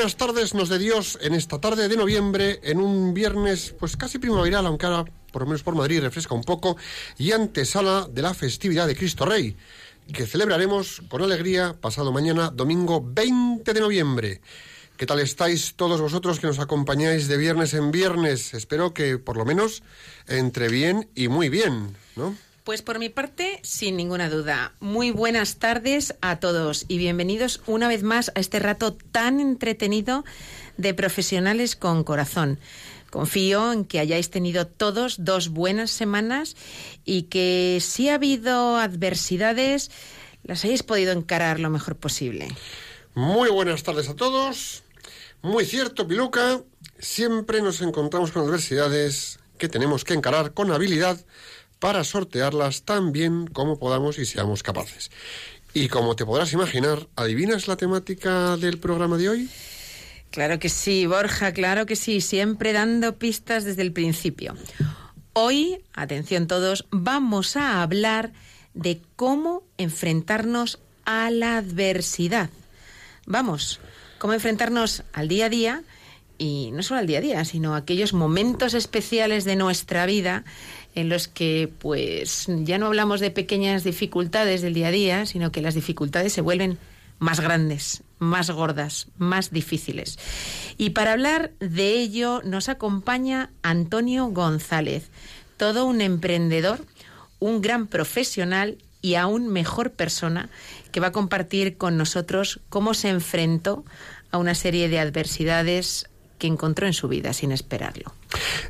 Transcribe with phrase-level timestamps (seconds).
[0.00, 4.18] Buenas tardes nos de Dios en esta tarde de noviembre, en un viernes pues casi
[4.18, 6.76] primaveral, aunque ahora por lo menos por Madrid refresca un poco,
[7.18, 9.56] y antesala de la festividad de Cristo Rey,
[10.12, 14.40] que celebraremos con alegría pasado mañana, domingo 20 de noviembre.
[15.00, 18.52] ¿Qué tal estáis todos vosotros que nos acompañáis de viernes en viernes?
[18.52, 19.82] Espero que por lo menos
[20.28, 22.36] entre bien y muy bien, ¿no?
[22.64, 24.74] Pues por mi parte, sin ninguna duda.
[24.78, 30.22] Muy buenas tardes a todos y bienvenidos una vez más a este rato tan entretenido
[30.76, 32.58] de profesionales con corazón.
[33.08, 36.56] Confío en que hayáis tenido todos dos buenas semanas
[37.06, 39.90] y que si ha habido adversidades,
[40.42, 42.48] las hayáis podido encarar lo mejor posible.
[43.14, 44.82] Muy buenas tardes a todos.
[45.42, 46.62] Muy cierto, Piluca.
[46.98, 51.18] Siempre nos encontramos con adversidades que tenemos que encarar con habilidad
[51.78, 55.10] para sortearlas tan bien como podamos y seamos capaces.
[55.72, 59.50] Y como te podrás imaginar, ¿adivinas la temática del programa de hoy?
[60.30, 64.54] Claro que sí, Borja, claro que sí, siempre dando pistas desde el principio.
[65.32, 68.32] Hoy, atención todos, vamos a hablar
[68.74, 72.50] de cómo enfrentarnos a la adversidad.
[73.26, 73.80] Vamos,
[74.20, 75.82] cómo enfrentarnos al día a día
[76.36, 80.44] y no solo al día a día, sino aquellos momentos especiales de nuestra vida
[80.94, 85.50] en los que pues ya no hablamos de pequeñas dificultades del día a día, sino
[85.50, 86.78] que las dificultades se vuelven
[87.18, 90.18] más grandes, más gordas, más difíciles.
[90.76, 95.10] Y para hablar de ello nos acompaña Antonio González,
[95.56, 96.84] todo un emprendedor,
[97.38, 100.50] un gran profesional y aún mejor persona
[100.92, 103.84] que va a compartir con nosotros cómo se enfrentó
[104.30, 106.06] a una serie de adversidades
[106.38, 108.14] que encontró en su vida sin esperarlo.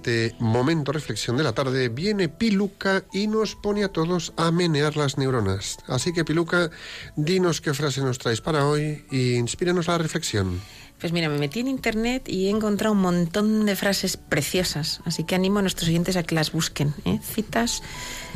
[0.02, 4.96] Este momento reflexión de la tarde viene Piluca y nos pone a todos a menear
[4.96, 5.78] las neuronas.
[5.86, 6.72] Así que Piluca,
[7.14, 10.60] dinos qué frase nos traes para hoy y inspíranos la reflexión.
[10.98, 15.22] Pues mira, me metí en internet y he encontrado un montón de frases preciosas, así
[15.22, 17.20] que animo a nuestros oyentes a que las busquen, ¿eh?
[17.22, 17.80] citas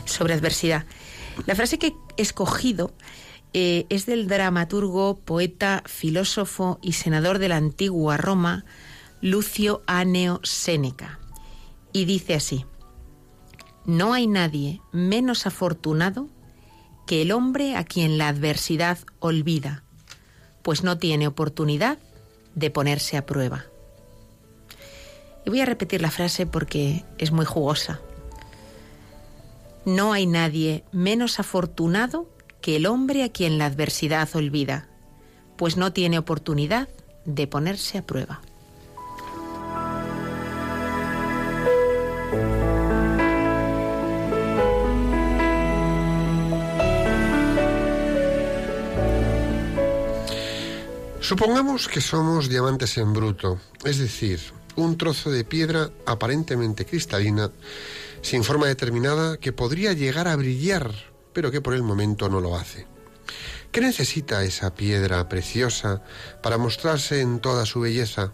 [0.05, 0.87] sobre adversidad.
[1.47, 2.95] La frase que he escogido
[3.55, 8.65] eh, es del dramaturgo, poeta, filósofo y senador de la antigua Roma,
[9.21, 11.19] Lucio Aneo Séneca
[11.97, 12.67] y dice así,
[13.87, 16.29] no hay nadie menos afortunado
[17.07, 19.83] que el hombre a quien la adversidad olvida,
[20.61, 21.97] pues no tiene oportunidad
[22.55, 23.65] de ponerse a prueba.
[25.47, 27.99] Y voy a repetir la frase porque es muy jugosa.
[29.87, 32.29] No hay nadie menos afortunado
[32.61, 34.87] que el hombre a quien la adversidad olvida,
[35.57, 36.91] pues no tiene oportunidad
[37.25, 38.43] de ponerse a prueba.
[51.27, 54.39] Supongamos que somos diamantes en bruto, es decir,
[54.77, 57.51] un trozo de piedra aparentemente cristalina,
[58.23, 60.89] sin forma determinada, que podría llegar a brillar,
[61.33, 62.87] pero que por el momento no lo hace.
[63.73, 66.05] ¿Qué necesita esa piedra preciosa
[66.45, 68.33] para mostrarse en toda su belleza?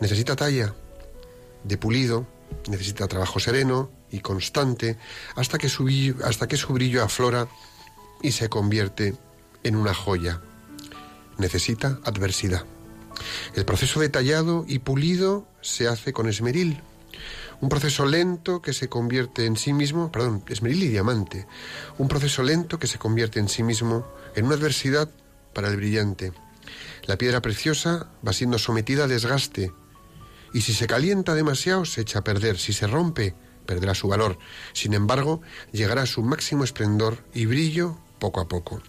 [0.00, 0.74] Necesita talla,
[1.64, 2.26] de pulido,
[2.66, 4.96] necesita trabajo sereno y constante
[5.36, 7.46] hasta que su, hasta que su brillo aflora
[8.22, 9.16] y se convierte
[9.64, 10.40] en una joya.
[11.42, 12.64] Necesita adversidad.
[13.56, 16.80] El proceso de tallado y pulido se hace con esmeril,
[17.60, 21.48] un proceso lento que se convierte en sí mismo, perdón, esmeril y diamante,
[21.98, 24.06] un proceso lento que se convierte en sí mismo
[24.36, 25.10] en una adversidad
[25.52, 26.32] para el brillante.
[27.06, 29.72] La piedra preciosa va siendo sometida a desgaste
[30.54, 33.34] y si se calienta demasiado se echa a perder, si se rompe
[33.66, 34.38] perderá su valor.
[34.74, 35.40] Sin embargo,
[35.72, 38.80] llegará a su máximo esplendor y brillo poco a poco.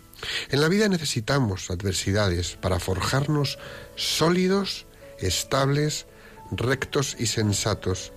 [0.50, 3.58] En la vida necesitamos adversidades para forjarnos
[3.96, 4.86] sólidos,
[5.20, 6.06] estables,
[6.52, 8.14] rectos y sensatos.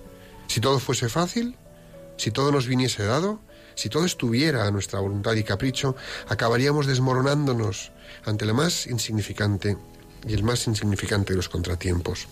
[0.47, 1.57] Si todo fuese fácil,
[2.17, 3.41] si todo nos viniese dado,
[3.75, 5.95] si todo estuviera a nuestra voluntad y capricho,
[6.27, 7.91] acabaríamos desmoronándonos
[8.25, 9.77] ante lo más insignificante
[10.27, 12.27] y el más insignificante de los contratiempos.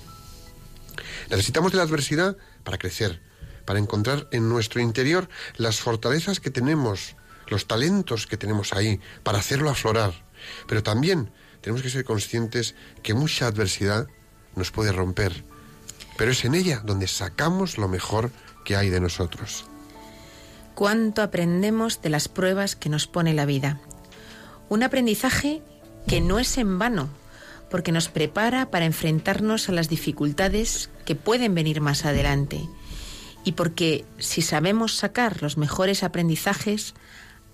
[1.29, 3.21] Necesitamos de la adversidad para crecer,
[3.65, 7.15] para encontrar en nuestro interior las fortalezas que tenemos,
[7.47, 10.13] los talentos que tenemos ahí, para hacerlo aflorar.
[10.67, 11.31] Pero también
[11.61, 14.07] tenemos que ser conscientes que mucha adversidad
[14.55, 15.43] nos puede romper,
[16.17, 18.31] pero es en ella donde sacamos lo mejor
[18.63, 19.65] que hay de nosotros.
[20.75, 23.79] Cuánto aprendemos de las pruebas que nos pone la vida.
[24.69, 25.61] Un aprendizaje
[26.07, 27.09] que no es en vano,
[27.69, 32.67] porque nos prepara para enfrentarnos a las dificultades que pueden venir más adelante.
[33.43, 36.93] Y porque si sabemos sacar los mejores aprendizajes,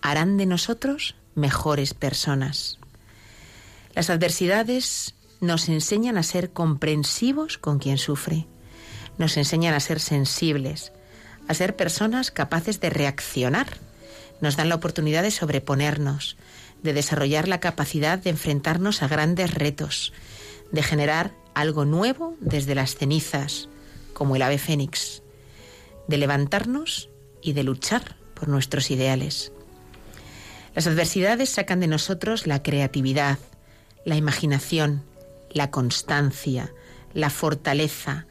[0.02, 2.80] harán de nosotros mejores personas.
[3.94, 8.48] Las adversidades nos enseñan a ser comprensivos con quien sufre,
[9.18, 10.94] nos enseñan a ser sensibles,
[11.48, 13.78] a ser personas capaces de reaccionar,
[14.40, 16.38] nos dan la oportunidad de sobreponernos,
[16.84, 20.14] de desarrollar la capacidad de enfrentarnos a grandes retos,
[20.72, 23.70] de generar algo nuevo desde las cenizas,
[24.14, 25.22] como el ave fénix,
[26.08, 27.10] de levantarnos
[27.42, 29.52] y de luchar por nuestros ideales.
[30.74, 33.38] Las adversidades sacan de nosotros la creatividad,
[34.06, 35.04] la imaginación,
[35.52, 36.74] la constancia,
[37.14, 38.26] la fortaleza,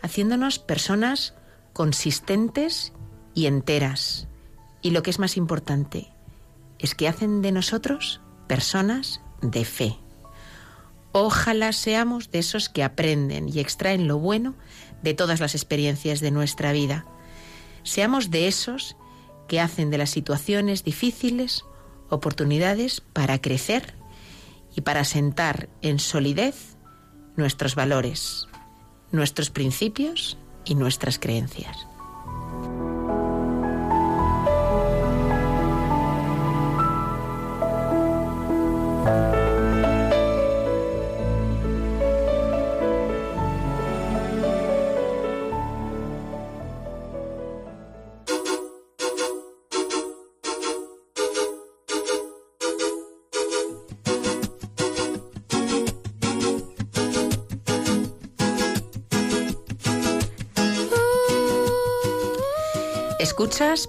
[0.00, 1.34] haciéndonos personas
[1.72, 2.92] consistentes
[3.34, 4.26] y enteras.
[4.80, 6.08] Y lo que es más importante,
[6.78, 9.96] es que hacen de nosotros personas de fe.
[11.12, 14.54] Ojalá seamos de esos que aprenden y extraen lo bueno
[15.02, 17.04] de todas las experiencias de nuestra vida.
[17.82, 18.96] Seamos de esos
[19.46, 21.64] que hacen de las situaciones difíciles
[22.12, 23.94] oportunidades para crecer
[24.76, 26.76] y para sentar en solidez
[27.36, 28.46] nuestros valores,
[29.10, 31.76] nuestros principios y nuestras creencias.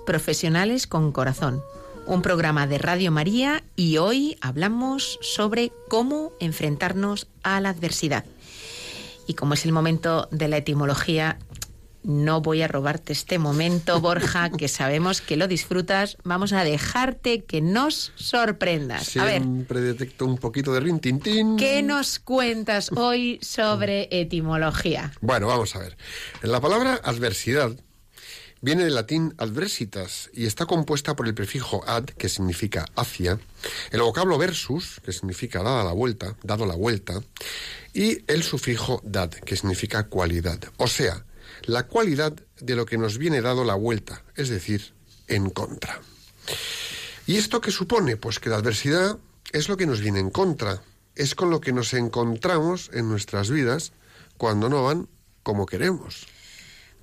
[0.05, 1.63] Profesionales con Corazón,
[2.05, 8.23] un programa de Radio María y hoy hablamos sobre cómo enfrentarnos a la adversidad.
[9.25, 11.39] Y como es el momento de la etimología,
[12.03, 16.17] no voy a robarte este momento, Borja, que sabemos que lo disfrutas.
[16.23, 19.07] Vamos a dejarte que nos sorprendas.
[19.07, 21.57] Siempre detecto un poquito de rintintín.
[21.57, 25.13] ¿Qué nos cuentas hoy sobre etimología?
[25.19, 25.97] Bueno, vamos a ver.
[26.43, 27.75] En la palabra adversidad
[28.63, 33.37] Viene del latín adversitas y está compuesta por el prefijo ad, que significa hacia,
[33.91, 37.21] el vocablo versus, que significa dada la vuelta, dado la vuelta,
[37.93, 40.59] y el sufijo dad, que significa cualidad.
[40.77, 41.25] O sea,
[41.63, 44.93] la cualidad de lo que nos viene dado la vuelta, es decir,
[45.27, 45.99] en contra.
[47.27, 48.15] ¿Y esto qué supone?
[48.15, 49.17] Pues que la adversidad
[49.51, 50.81] es lo que nos viene en contra,
[51.15, 53.91] es con lo que nos encontramos en nuestras vidas
[54.37, 55.09] cuando no van
[55.43, 56.27] como queremos.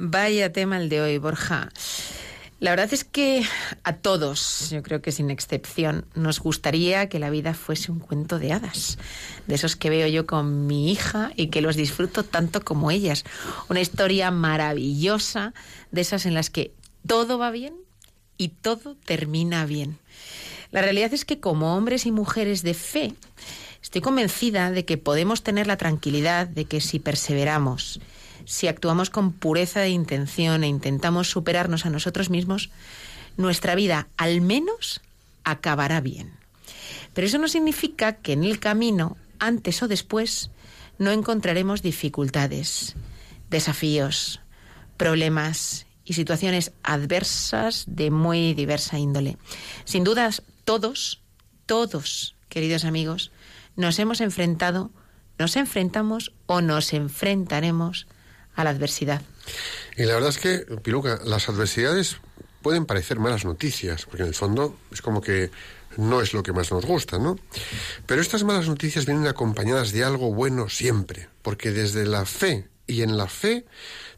[0.02, 1.68] Vaya tema el de hoy, Borja.
[2.58, 3.44] La verdad es que
[3.84, 8.38] a todos, yo creo que sin excepción, nos gustaría que la vida fuese un cuento
[8.38, 8.96] de hadas,
[9.46, 13.24] de esos que veo yo con mi hija y que los disfruto tanto como ellas.
[13.68, 15.52] Una historia maravillosa,
[15.90, 16.72] de esas en las que
[17.06, 17.74] todo va bien
[18.38, 19.98] y todo termina bien.
[20.70, 23.12] La realidad es que como hombres y mujeres de fe,
[23.82, 28.00] estoy convencida de que podemos tener la tranquilidad de que si perseveramos,
[28.50, 32.70] si actuamos con pureza de intención e intentamos superarnos a nosotros mismos,
[33.36, 35.00] nuestra vida al menos
[35.44, 36.32] acabará bien.
[37.14, 40.50] Pero eso no significa que en el camino, antes o después,
[40.98, 42.96] no encontraremos dificultades,
[43.50, 44.40] desafíos,
[44.96, 49.36] problemas y situaciones adversas de muy diversa índole.
[49.84, 51.22] Sin dudas, todos,
[51.66, 53.30] todos, queridos amigos,
[53.76, 54.90] nos hemos enfrentado,
[55.38, 58.08] nos enfrentamos o nos enfrentaremos
[58.60, 59.22] a la adversidad.
[59.96, 62.16] Y la verdad es que, Piluca, las adversidades
[62.62, 65.50] pueden parecer malas noticias, porque en el fondo es como que
[65.96, 67.38] no es lo que más nos gusta, ¿no?
[68.06, 73.02] Pero estas malas noticias vienen acompañadas de algo bueno siempre, porque desde la fe y
[73.02, 73.64] en la fe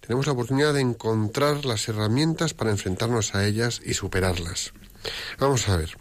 [0.01, 4.73] tenemos la oportunidad de encontrar las herramientas para enfrentarnos a ellas y superarlas.
[5.39, 5.97] Vamos a ver,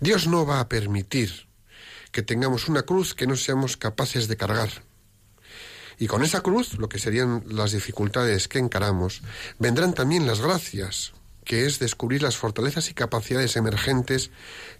[0.00, 1.46] Dios no va a permitir
[2.12, 4.70] que tengamos una cruz que no seamos capaces de cargar.
[5.98, 9.22] Y con esa cruz, lo que serían las dificultades que encaramos,
[9.58, 11.12] vendrán también las gracias,
[11.44, 14.30] que es descubrir las fortalezas y capacidades emergentes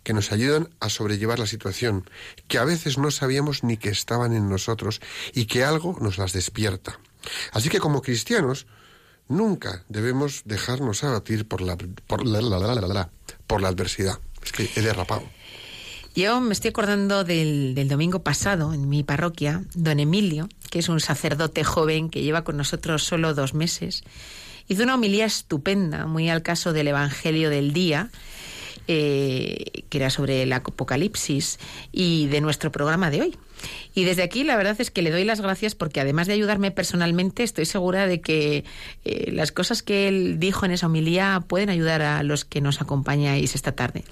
[0.02, 2.10] que nos ayudan a sobrellevar la situación,
[2.48, 5.00] que a veces no sabíamos ni que estaban en nosotros
[5.32, 6.98] y que algo nos las despierta.
[7.52, 8.66] Así que como cristianos,
[9.28, 13.10] nunca debemos dejarnos abatir por la, por la,
[13.46, 14.18] por la adversidad.
[14.44, 15.35] Es que he derrapado.
[16.16, 20.98] Yo me estoy acordando del, domingo pasado en mi parroquia, don Emilio, que es un
[20.98, 24.02] sacerdote joven que lleva con nosotros solo dos meses
[24.66, 28.08] Hizo una homilía estupenda, muy al caso del Evangelio del día,
[28.88, 31.60] eh, que era sobre el Apocalipsis
[31.92, 33.36] y de nuestro programa de hoy.
[33.94, 36.70] Y desde aquí la verdad es que le doy las gracias porque además de ayudarme
[36.70, 38.64] personalmente, estoy segura de que
[39.04, 42.80] eh, las cosas que él dijo en esa homilía pueden ayudar a los que nos
[42.80, 44.04] acompañáis esta tarde.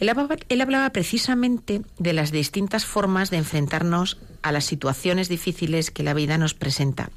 [0.00, 5.90] Él hablaba, él hablaba precisamente de las distintas formas de enfrentarnos a las situaciones difíciles
[5.90, 7.10] que la vida nos presenta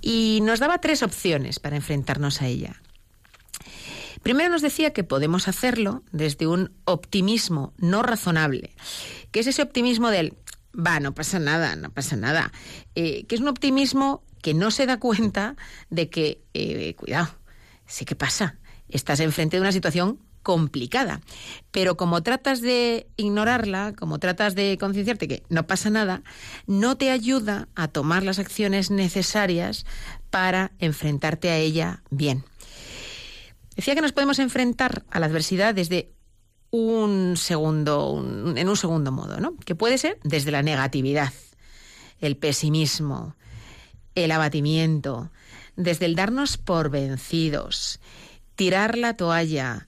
[0.00, 2.80] y nos daba tres opciones para enfrentarnos a ella.
[4.22, 8.74] Primero nos decía que podemos hacerlo desde un optimismo no razonable,
[9.30, 10.34] que es ese optimismo del,
[10.74, 12.52] va, no pasa nada, no pasa nada,
[12.94, 15.56] eh, que es un optimismo que no se da cuenta
[15.90, 17.28] de que, eh, cuidado,
[17.86, 18.58] sí que pasa,
[18.88, 21.20] estás enfrente de una situación complicada.
[21.72, 26.22] Pero como tratas de ignorarla, como tratas de concienciarte que no pasa nada,
[26.66, 29.84] no te ayuda a tomar las acciones necesarias
[30.30, 32.44] para enfrentarte a ella bien.
[33.76, 36.12] Decía que nos podemos enfrentar a la adversidad desde
[36.70, 38.22] un segundo,
[38.56, 39.56] en un segundo modo, ¿no?
[39.56, 41.32] Que puede ser desde la negatividad,
[42.20, 43.36] el pesimismo,
[44.14, 45.30] el abatimiento,
[45.76, 48.00] desde el darnos por vencidos,
[48.56, 49.86] tirar la toalla,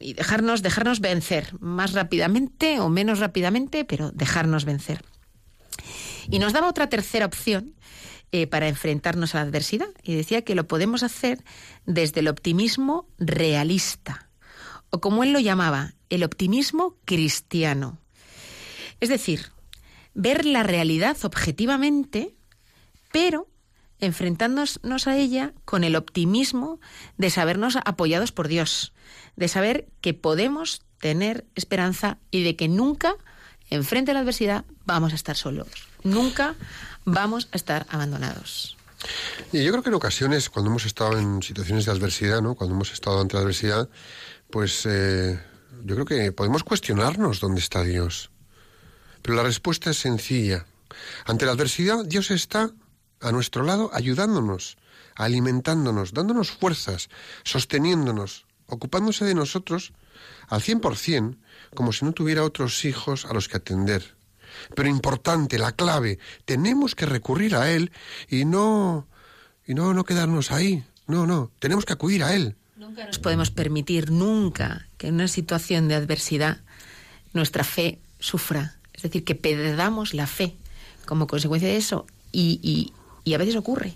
[0.00, 5.04] y dejarnos, dejarnos vencer más rápidamente o menos rápidamente, pero dejarnos vencer.
[6.28, 7.74] Y nos daba otra tercera opción
[8.32, 11.42] eh, para enfrentarnos a la adversidad y decía que lo podemos hacer
[11.86, 14.27] desde el optimismo realista
[14.90, 17.98] o como él lo llamaba, el optimismo cristiano.
[19.00, 19.52] Es decir,
[20.14, 22.34] ver la realidad objetivamente,
[23.12, 23.48] pero
[24.00, 26.80] enfrentándonos a ella con el optimismo
[27.16, 28.92] de sabernos apoyados por Dios,
[29.36, 33.14] de saber que podemos tener esperanza y de que nunca,
[33.70, 35.68] enfrente a la adversidad, vamos a estar solos.
[36.02, 36.54] Nunca
[37.04, 38.76] vamos a estar abandonados.
[39.52, 42.54] Y yo creo que en ocasiones, cuando hemos estado en situaciones de adversidad, ¿no?
[42.54, 43.88] cuando hemos estado ante la adversidad,
[44.50, 45.40] pues eh,
[45.84, 48.30] yo creo que podemos cuestionarnos dónde está Dios.
[49.22, 50.66] Pero la respuesta es sencilla.
[51.24, 52.70] Ante la adversidad, Dios está
[53.20, 54.78] a nuestro lado ayudándonos,
[55.14, 57.08] alimentándonos, dándonos fuerzas,
[57.42, 59.92] sosteniéndonos, ocupándose de nosotros
[60.48, 61.40] al cien por cien,
[61.74, 64.16] como si no tuviera otros hijos a los que atender.
[64.74, 67.92] Pero importante, la clave, tenemos que recurrir a Él
[68.28, 69.06] y no,
[69.66, 70.84] y no, no quedarnos ahí.
[71.06, 72.56] No, no, tenemos que acudir a Él.
[72.78, 76.58] Nunca nos podemos permitir, nunca, que en una situación de adversidad
[77.32, 78.76] nuestra fe sufra.
[78.94, 80.54] Es decir, que perdamos la fe
[81.04, 82.92] como consecuencia de eso y,
[83.28, 83.94] y a veces ocurre.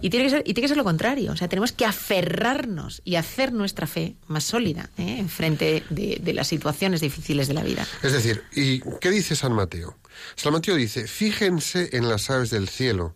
[0.00, 1.32] Y, tiene que ser, y tiene que ser lo contrario.
[1.32, 5.16] O sea, tenemos que aferrarnos y hacer nuestra fe más sólida ¿eh?
[5.18, 7.86] en frente de, de, las situaciones difíciles de la vida.
[8.02, 9.96] Es decir, ¿y qué dice San Mateo?
[10.36, 13.14] San Mateo dice, fíjense en las aves del cielo.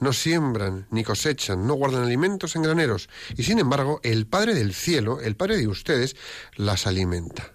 [0.00, 3.08] No siembran ni cosechan, no guardan alimentos en graneros.
[3.36, 6.16] Y sin embargo, el Padre del cielo, el Padre de ustedes,
[6.56, 7.52] las alimenta.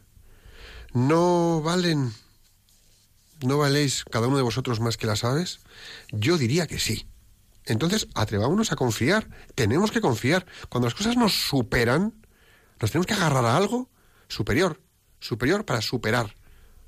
[0.94, 2.12] ¿No valen
[3.44, 5.60] ¿No valéis cada uno de vosotros más que las aves?
[6.12, 7.08] Yo diría que sí.
[7.66, 9.28] Entonces, atrevámonos a confiar.
[9.54, 10.46] Tenemos que confiar.
[10.70, 12.14] Cuando las cosas nos superan,
[12.80, 13.90] nos tenemos que agarrar a algo
[14.30, 14.82] superior.
[15.20, 16.36] Superior para superar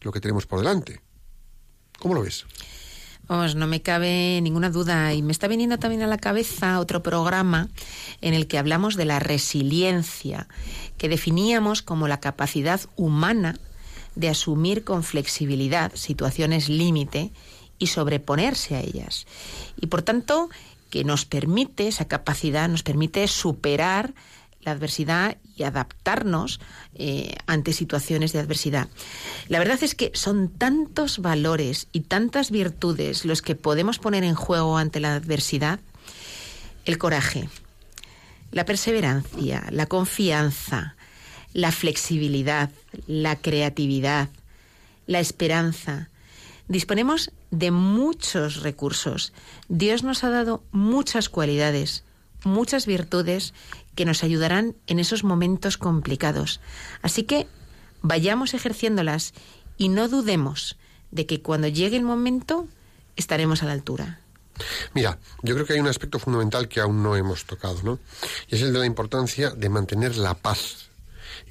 [0.02, 1.02] lo que tenemos por delante.
[2.00, 2.46] ¿Cómo lo ves?
[3.28, 5.14] Vamos, no me cabe ninguna duda.
[5.14, 7.70] Y me está viniendo también a la cabeza otro programa
[8.22, 10.48] en el que hablamos de la resiliencia,
[10.98, 13.58] que definíamos como la capacidad humana
[14.16, 17.32] de asumir con flexibilidad situaciones límite
[17.80, 19.26] y sobreponerse a ellas.
[19.80, 20.50] Y por tanto,
[20.90, 24.14] que nos permite, esa capacidad nos permite superar
[24.66, 26.60] la adversidad y adaptarnos
[26.96, 28.88] eh, ante situaciones de adversidad.
[29.48, 34.36] La verdad es que son tantos valores y tantas virtudes los que podemos poner en
[34.36, 35.80] juego ante la adversidad.
[36.84, 37.48] El coraje,
[38.52, 40.96] la perseverancia, la confianza,
[41.54, 42.70] la flexibilidad,
[43.08, 44.30] la creatividad,
[45.08, 46.10] la esperanza.
[46.68, 49.32] Disponemos de muchos recursos.
[49.70, 52.04] Dios nos ha dado muchas cualidades,
[52.44, 53.54] muchas virtudes
[53.96, 56.60] que nos ayudarán en esos momentos complicados.
[57.02, 57.48] Así que
[58.02, 59.34] vayamos ejerciéndolas
[59.78, 60.78] y no dudemos
[61.12, 62.68] de que cuando llegue el momento
[63.16, 64.20] estaremos a la altura.
[64.94, 68.00] Mira, yo creo que hay un aspecto fundamental que aún no hemos tocado, ¿no?
[68.48, 70.90] Y es el de la importancia de mantener la paz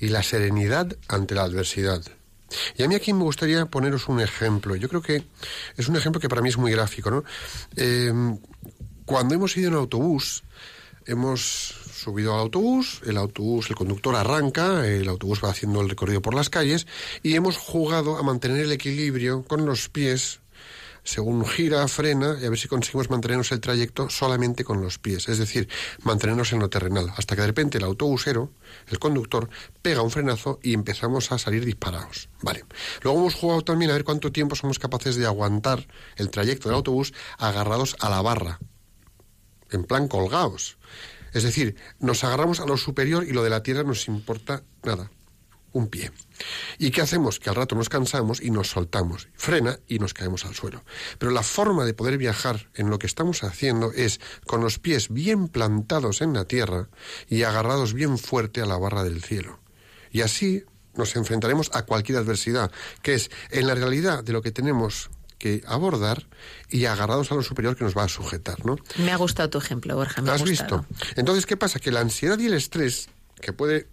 [0.00, 2.02] y la serenidad ante la adversidad.
[2.76, 4.76] Y a mí aquí me gustaría poneros un ejemplo.
[4.76, 5.24] Yo creo que
[5.76, 7.24] es un ejemplo que para mí es muy gráfico, ¿no?
[7.76, 8.12] Eh,
[9.04, 10.44] cuando hemos ido en autobús,
[11.06, 16.20] hemos subido al autobús, el autobús, el conductor arranca, el autobús va haciendo el recorrido
[16.20, 16.86] por las calles
[17.22, 20.40] y hemos jugado a mantener el equilibrio con los pies
[21.04, 25.28] según gira, frena y a ver si conseguimos mantenernos el trayecto solamente con los pies,
[25.28, 25.68] es decir,
[26.02, 28.50] mantenernos en lo terrenal, hasta que de repente el autobusero,
[28.88, 29.48] el conductor,
[29.82, 32.30] pega un frenazo y empezamos a salir disparados.
[32.40, 32.64] Vale.
[33.02, 35.86] Luego hemos jugado también a ver cuánto tiempo somos capaces de aguantar
[36.16, 38.58] el trayecto del autobús agarrados a la barra,
[39.70, 40.78] en plan colgados.
[41.34, 45.10] Es decir, nos agarramos a lo superior y lo de la tierra nos importa nada,
[45.72, 46.12] un pie.
[46.78, 47.40] ¿Y qué hacemos?
[47.40, 50.84] Que al rato nos cansamos y nos soltamos, frena y nos caemos al suelo.
[51.18, 55.08] Pero la forma de poder viajar en lo que estamos haciendo es con los pies
[55.12, 56.88] bien plantados en la tierra
[57.28, 59.58] y agarrados bien fuerte a la barra del cielo.
[60.12, 62.70] Y así nos enfrentaremos a cualquier adversidad,
[63.02, 65.10] que es en la realidad de lo que tenemos
[65.44, 66.26] que abordar
[66.70, 68.78] y agarrados a lo superior que nos va a sujetar, ¿no?
[68.96, 70.22] Me ha gustado tu ejemplo, Borja.
[70.22, 70.86] Me ¿Has ha visto?
[71.16, 71.78] Entonces, ¿qué pasa?
[71.78, 73.10] Que la ansiedad y el estrés
[73.42, 73.86] que puede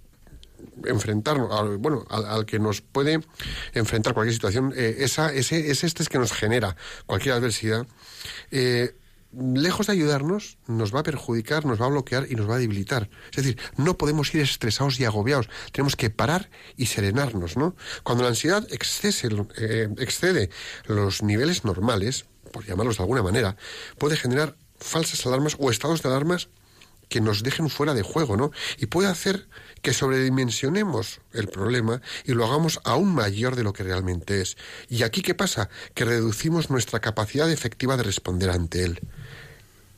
[0.85, 3.19] enfrentarnos, al, bueno, al, que nos puede
[3.73, 7.85] enfrentar cualquier situación, eh, esa, ese, ese estrés que nos genera cualquier adversidad,
[8.51, 8.95] eh,
[9.33, 12.59] lejos de ayudarnos, nos va a perjudicar, nos va a bloquear y nos va a
[12.59, 13.09] debilitar.
[13.29, 15.49] Es decir, no podemos ir estresados y agobiados.
[15.71, 17.75] Tenemos que parar y serenarnos, ¿no?
[18.03, 20.49] Cuando la ansiedad excede, eh, excede
[20.85, 23.55] los niveles normales, por llamarlos de alguna manera,
[23.97, 26.49] puede generar falsas alarmas o estados de alarmas
[27.07, 28.51] que nos dejen fuera de juego, ¿no?
[28.77, 29.49] Y puede hacer
[29.81, 34.55] que sobredimensionemos el problema y lo hagamos aún mayor de lo que realmente es.
[34.87, 35.69] ¿Y aquí qué pasa?
[35.93, 39.01] Que reducimos nuestra capacidad efectiva de responder ante él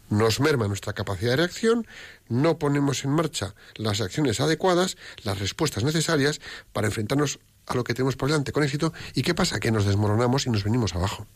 [0.10, 1.88] nos merma nuestra capacidad de reacción,
[2.30, 7.94] no ponemos en marcha las acciones adecuadas, las respuestas necesarias para enfrentarnos a lo que
[7.94, 8.94] tenemos por delante con éxito.
[9.14, 9.60] ¿Y qué pasa?
[9.60, 11.28] Que nos desmoronamos y nos venimos abajo.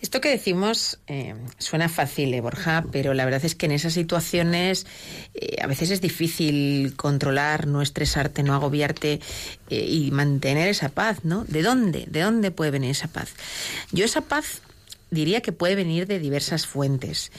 [0.00, 3.94] Esto que decimos eh, suena fácil, eh, Borja, pero la verdad es que en esas
[3.94, 4.86] situaciones
[5.34, 9.20] eh, a veces es difícil controlar, no estresarte, no agobiarte
[9.68, 11.44] y mantener esa paz, ¿no?
[11.44, 12.06] ¿De dónde?
[12.08, 13.30] ¿De dónde puede venir esa paz?
[13.90, 14.62] Yo esa paz
[15.10, 17.32] diría que puede venir de diversas fuentes.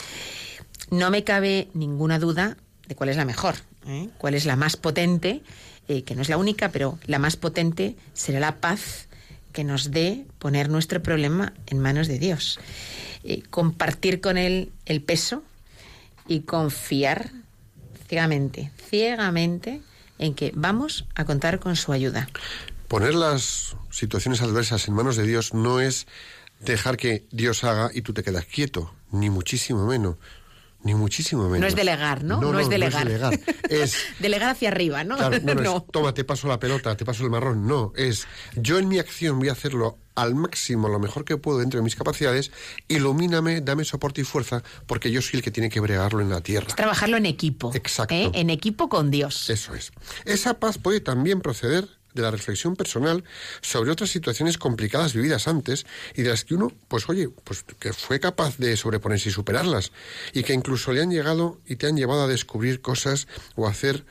[0.89, 3.55] No me cabe ninguna duda de cuál es la mejor,
[3.85, 4.09] ¿eh?
[4.17, 5.41] cuál es la más potente,
[5.87, 9.07] eh, que no es la única, pero la más potente será la paz
[9.53, 12.59] que nos dé poner nuestro problema en manos de Dios.
[13.23, 15.43] Eh, compartir con Él el peso
[16.27, 17.31] y confiar
[18.07, 19.81] ciegamente, ciegamente
[20.17, 22.29] en que vamos a contar con su ayuda.
[22.87, 26.07] Poner las situaciones adversas en manos de Dios no es
[26.59, 30.17] dejar que Dios haga y tú te quedas quieto, ni muchísimo menos.
[30.81, 31.59] Ni muchísimo menos.
[31.59, 32.39] No es delegar, ¿no?
[32.39, 33.05] No, es delegar.
[33.05, 33.57] No es delegar.
[33.69, 35.17] Es, delegar hacia arriba, ¿no?
[35.17, 37.67] Claro, no, no, Es, toma, te paso la pelota, te paso el marrón.
[37.67, 41.59] No, es yo en mi acción voy a hacerlo al máximo, lo mejor que puedo
[41.59, 42.51] dentro de mis capacidades,
[42.87, 46.41] ilumíname, dame soporte y fuerza, porque yo soy el que tiene que bregarlo en la
[46.41, 46.67] tierra.
[46.75, 47.71] trabajarlo en equipo.
[47.73, 48.15] Exacto.
[48.15, 48.31] ¿eh?
[48.33, 49.49] En equipo con Dios.
[49.49, 49.91] Eso es.
[50.23, 53.23] Esa paz puede también proceder de la reflexión personal
[53.61, 57.93] sobre otras situaciones complicadas vividas antes y de las que uno, pues oye, pues que
[57.93, 59.91] fue capaz de sobreponerse y superarlas
[60.33, 63.71] y que incluso le han llegado y te han llevado a descubrir cosas o a
[63.71, 64.05] hacer,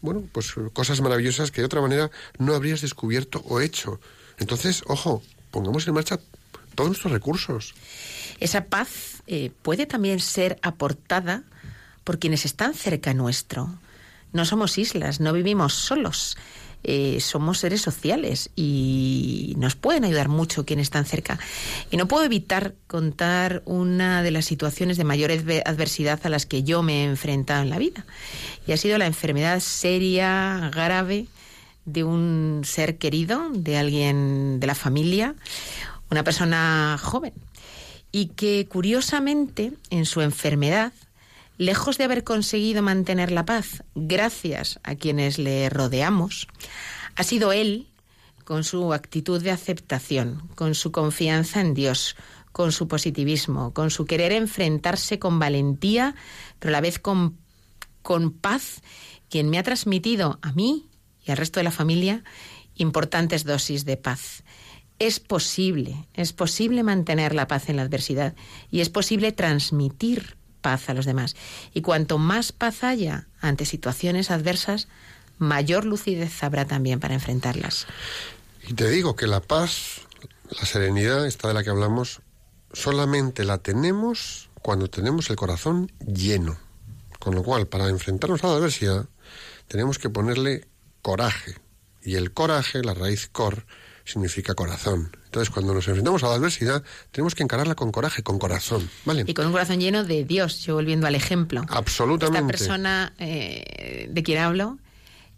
[0.00, 4.00] bueno, pues cosas maravillosas que de otra manera no habrías descubierto o hecho.
[4.38, 6.18] Entonces, ojo, pongamos en marcha
[6.74, 7.74] todos nuestros recursos.
[8.40, 11.44] Esa paz eh, puede también ser aportada
[12.04, 13.78] por quienes están cerca nuestro.
[14.32, 16.36] No somos islas, no vivimos solos.
[16.84, 21.38] Eh, somos seres sociales y nos pueden ayudar mucho quienes están cerca.
[21.90, 26.62] Y no puedo evitar contar una de las situaciones de mayor adversidad a las que
[26.62, 28.04] yo me he enfrentado en la vida.
[28.66, 31.26] Y ha sido la enfermedad seria, grave
[31.84, 35.34] de un ser querido, de alguien de la familia,
[36.10, 37.32] una persona joven,
[38.12, 40.92] y que curiosamente en su enfermedad,
[41.62, 46.48] lejos de haber conseguido mantener la paz gracias a quienes le rodeamos,
[47.16, 47.88] ha sido él,
[48.44, 52.16] con su actitud de aceptación, con su confianza en Dios,
[52.50, 56.14] con su positivismo, con su querer enfrentarse con valentía,
[56.58, 57.38] pero a la vez con,
[58.02, 58.82] con paz,
[59.30, 60.88] quien me ha transmitido a mí
[61.24, 62.24] y al resto de la familia
[62.74, 64.42] importantes dosis de paz.
[64.98, 68.34] Es posible, es posible mantener la paz en la adversidad
[68.70, 71.36] y es posible transmitir paz a los demás.
[71.74, 74.88] Y cuanto más paz haya ante situaciones adversas,
[75.38, 77.86] mayor lucidez habrá también para enfrentarlas.
[78.66, 80.02] Y te digo que la paz,
[80.58, 82.22] la serenidad, esta de la que hablamos,
[82.72, 86.56] solamente la tenemos cuando tenemos el corazón lleno.
[87.18, 89.06] Con lo cual, para enfrentarnos a la adversidad,
[89.68, 90.66] tenemos que ponerle
[91.02, 91.56] coraje.
[92.02, 93.66] Y el coraje, la raíz cor,
[94.04, 95.16] significa corazón.
[95.24, 98.88] Entonces, cuando nos enfrentamos a la adversidad, tenemos que encararla con coraje, con corazón.
[99.04, 99.24] ¿vale?
[99.26, 101.64] Y con un corazón lleno de Dios, yo volviendo al ejemplo.
[101.68, 102.52] Absolutamente.
[102.54, 104.78] Esta persona eh, de quien hablo,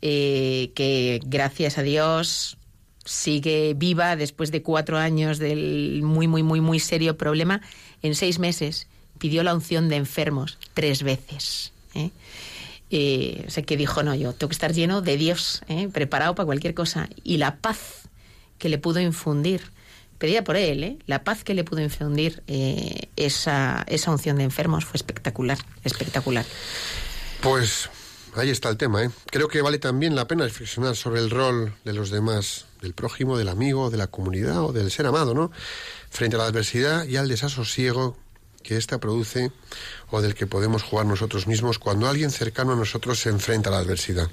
[0.02, 2.56] eh, que gracias a Dios
[3.04, 7.60] sigue viva después de cuatro años del muy, muy, muy, muy serio problema,
[8.02, 8.86] en seis meses
[9.18, 11.72] pidió la unción de enfermos tres veces.
[11.94, 12.10] ¿eh?
[12.90, 15.88] Eh, o sea, que dijo, no, yo tengo que estar lleno de Dios, ¿eh?
[15.92, 17.08] preparado para cualquier cosa.
[17.22, 18.03] Y la paz
[18.64, 19.60] que le pudo infundir,
[20.16, 20.98] pedía por él, ¿eh?
[21.06, 26.46] la paz que le pudo infundir eh, esa, esa unción de enfermos fue espectacular, espectacular.
[27.42, 27.90] Pues
[28.34, 29.10] ahí está el tema, ¿eh?
[29.26, 33.36] Creo que vale también la pena reflexionar sobre el rol de los demás, del prójimo,
[33.36, 35.50] del amigo, de la comunidad o del ser amado, ¿no?
[36.08, 38.16] Frente a la adversidad y al desasosiego
[38.62, 39.52] que ésta produce
[40.08, 43.72] o del que podemos jugar nosotros mismos cuando alguien cercano a nosotros se enfrenta a
[43.74, 44.30] la adversidad.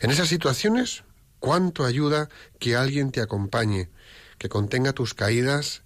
[0.00, 1.02] En esas situaciones,
[1.40, 3.88] cuánto ayuda que alguien te acompañe,
[4.38, 5.82] que contenga tus caídas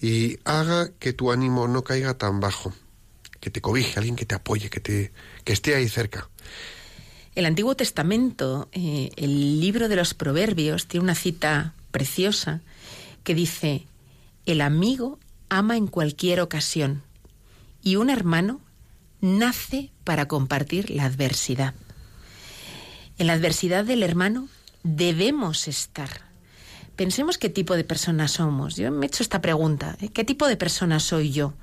[0.00, 2.72] y haga que tu ánimo no caiga tan bajo,
[3.40, 5.12] que te cobije, alguien que te apoye, que, te,
[5.44, 6.28] que esté ahí cerca.
[7.34, 12.60] El Antiguo Testamento, eh, el libro de los Proverbios, tiene una cita preciosa
[13.24, 13.86] que dice,
[14.44, 17.02] el amigo ama en cualquier ocasión
[17.82, 18.60] y un hermano
[19.20, 21.74] nace para compartir la adversidad.
[23.18, 24.48] En la adversidad del hermano
[24.82, 26.10] debemos estar.
[26.96, 28.76] Pensemos qué tipo de persona somos.
[28.76, 29.96] Yo me he hecho esta pregunta.
[30.00, 30.08] ¿eh?
[30.08, 31.54] ¿Qué tipo de persona soy yo?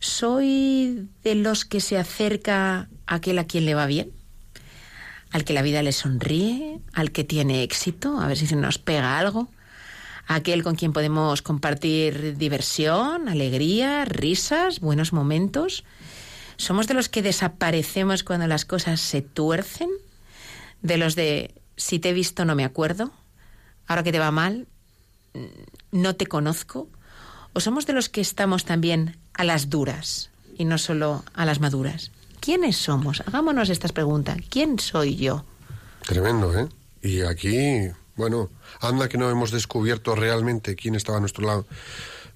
[0.00, 4.12] ¿Soy de los que se acerca a aquel a quien le va bien?
[5.30, 6.80] ¿Al que la vida le sonríe?
[6.92, 8.20] ¿Al que tiene éxito?
[8.20, 9.50] A ver si se nos pega algo.
[10.26, 15.84] ¿Aquel con quien podemos compartir diversión, alegría, risas, buenos momentos?
[16.56, 19.88] ¿Somos de los que desaparecemos cuando las cosas se tuercen?
[20.82, 23.10] ¿De los de si te he visto no me acuerdo?
[23.86, 24.66] ¿Ahora que te va mal?
[25.90, 26.88] ¿No te conozco?
[27.54, 31.60] ¿O somos de los que estamos también a las duras y no solo a las
[31.60, 32.10] maduras?
[32.40, 33.22] ¿Quiénes somos?
[33.26, 34.36] Hagámonos estas preguntas.
[34.50, 35.44] ¿Quién soy yo?
[36.02, 36.68] Tremendo, ¿eh?
[37.02, 41.66] Y aquí, bueno, anda que no hemos descubierto realmente quién estaba a nuestro lado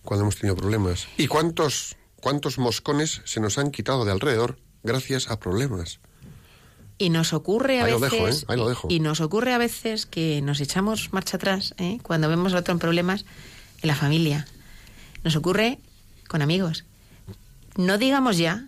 [0.02, 1.08] cuando hemos tenido problemas.
[1.16, 6.00] ¿Y cuántos, cuántos moscones se nos han quitado de alrededor gracias a problemas?
[7.02, 8.44] Y nos ocurre a Ahí lo veces dejo, ¿eh?
[8.46, 8.86] Ahí lo dejo.
[8.88, 11.98] y nos ocurre a veces que nos echamos marcha atrás ¿eh?
[12.02, 13.24] cuando vemos a otro en problemas
[13.82, 14.46] en la familia.
[15.24, 15.80] Nos ocurre
[16.28, 16.84] con amigos.
[17.76, 18.66] No digamos ya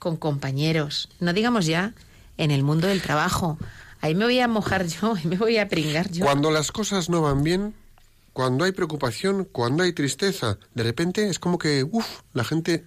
[0.00, 1.94] con compañeros, no digamos ya
[2.38, 3.56] en el mundo del trabajo.
[4.00, 6.24] Ahí me voy a mojar yo, ahí me voy a pringar yo.
[6.24, 7.74] Cuando las cosas no van bien,
[8.32, 12.84] cuando hay preocupación, cuando hay tristeza, de repente es como que, uff, la gente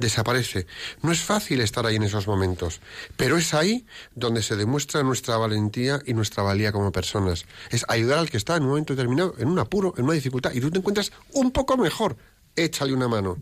[0.00, 0.66] desaparece.
[1.02, 2.80] No es fácil estar ahí en esos momentos,
[3.16, 7.44] pero es ahí donde se demuestra nuestra valentía y nuestra valía como personas.
[7.70, 10.52] Es ayudar al que está en un momento determinado, en un apuro, en una dificultad,
[10.52, 12.16] y tú te encuentras un poco mejor.
[12.56, 13.36] Échale una mano.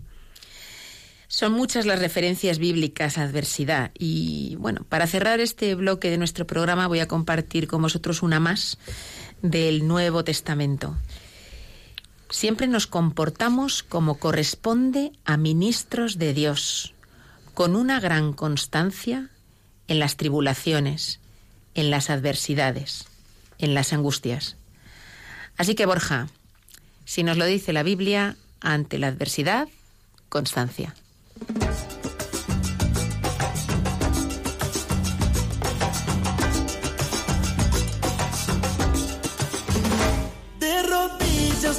[1.29, 6.47] Son muchas las referencias bíblicas a adversidad y bueno, para cerrar este bloque de nuestro
[6.47, 8.79] programa voy a compartir con vosotros una más
[9.43, 10.97] del Nuevo Testamento.
[12.31, 16.95] Siempre nos comportamos como corresponde a ministros de Dios,
[17.55, 19.31] con una gran constancia
[19.89, 21.21] en las tribulaciones,
[21.75, 23.07] en las adversidades,
[23.59, 24.57] en las angustias.
[25.57, 26.29] Así que Borja,
[27.05, 29.69] si nos lo dice la Biblia, ante la adversidad,
[30.29, 30.95] constancia.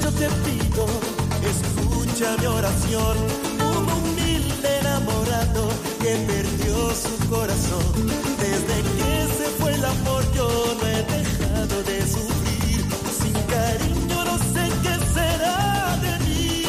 [0.10, 0.86] Yo te pido,
[1.44, 3.18] escucha mi oración,
[3.60, 5.70] un humilde enamorado
[6.00, 8.08] que perdió su corazón.
[8.40, 12.86] Desde que se fue el amor yo no he dejado de sufrir.
[13.22, 16.64] Sin cariño no sé qué será de mí.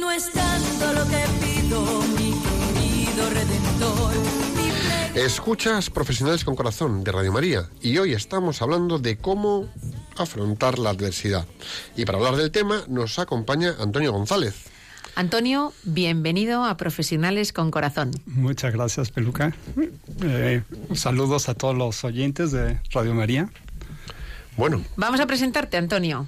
[0.00, 1.82] No es tanto lo que pido,
[2.16, 2.32] mi
[2.74, 4.14] querido redentor.
[5.14, 9.68] Escuchas Profesionales con Corazón de Radio María y hoy estamos hablando de cómo
[10.16, 11.46] afrontar la adversidad.
[11.96, 14.54] Y para hablar del tema nos acompaña Antonio González.
[15.16, 18.10] Antonio, bienvenido a Profesionales con Corazón.
[18.26, 19.54] Muchas gracias, Peluca.
[20.22, 20.62] Eh,
[20.94, 23.48] saludos a todos los oyentes de Radio María.
[24.56, 26.26] Bueno, Vamos a presentarte, Antonio.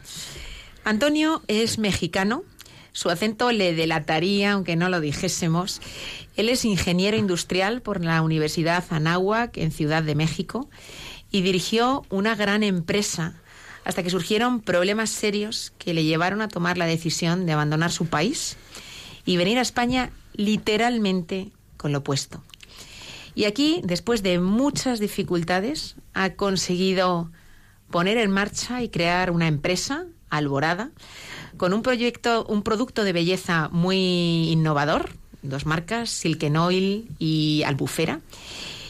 [0.84, 2.44] Antonio es mexicano.
[2.92, 5.80] Su acento le delataría, aunque no lo dijésemos.
[6.36, 10.70] Él es ingeniero industrial por la Universidad Anáhuac en Ciudad de México
[11.30, 13.34] y dirigió una gran empresa
[13.86, 18.06] hasta que surgieron problemas serios que le llevaron a tomar la decisión de abandonar su
[18.06, 18.56] país
[19.24, 22.42] y venir a España literalmente con lo opuesto.
[23.36, 27.30] Y aquí, después de muchas dificultades, ha conseguido
[27.88, 30.90] poner en marcha y crear una empresa, Alborada,
[31.56, 35.10] con un proyecto, un producto de belleza muy innovador,
[35.42, 38.18] dos marcas, Silken Oil y Albufera,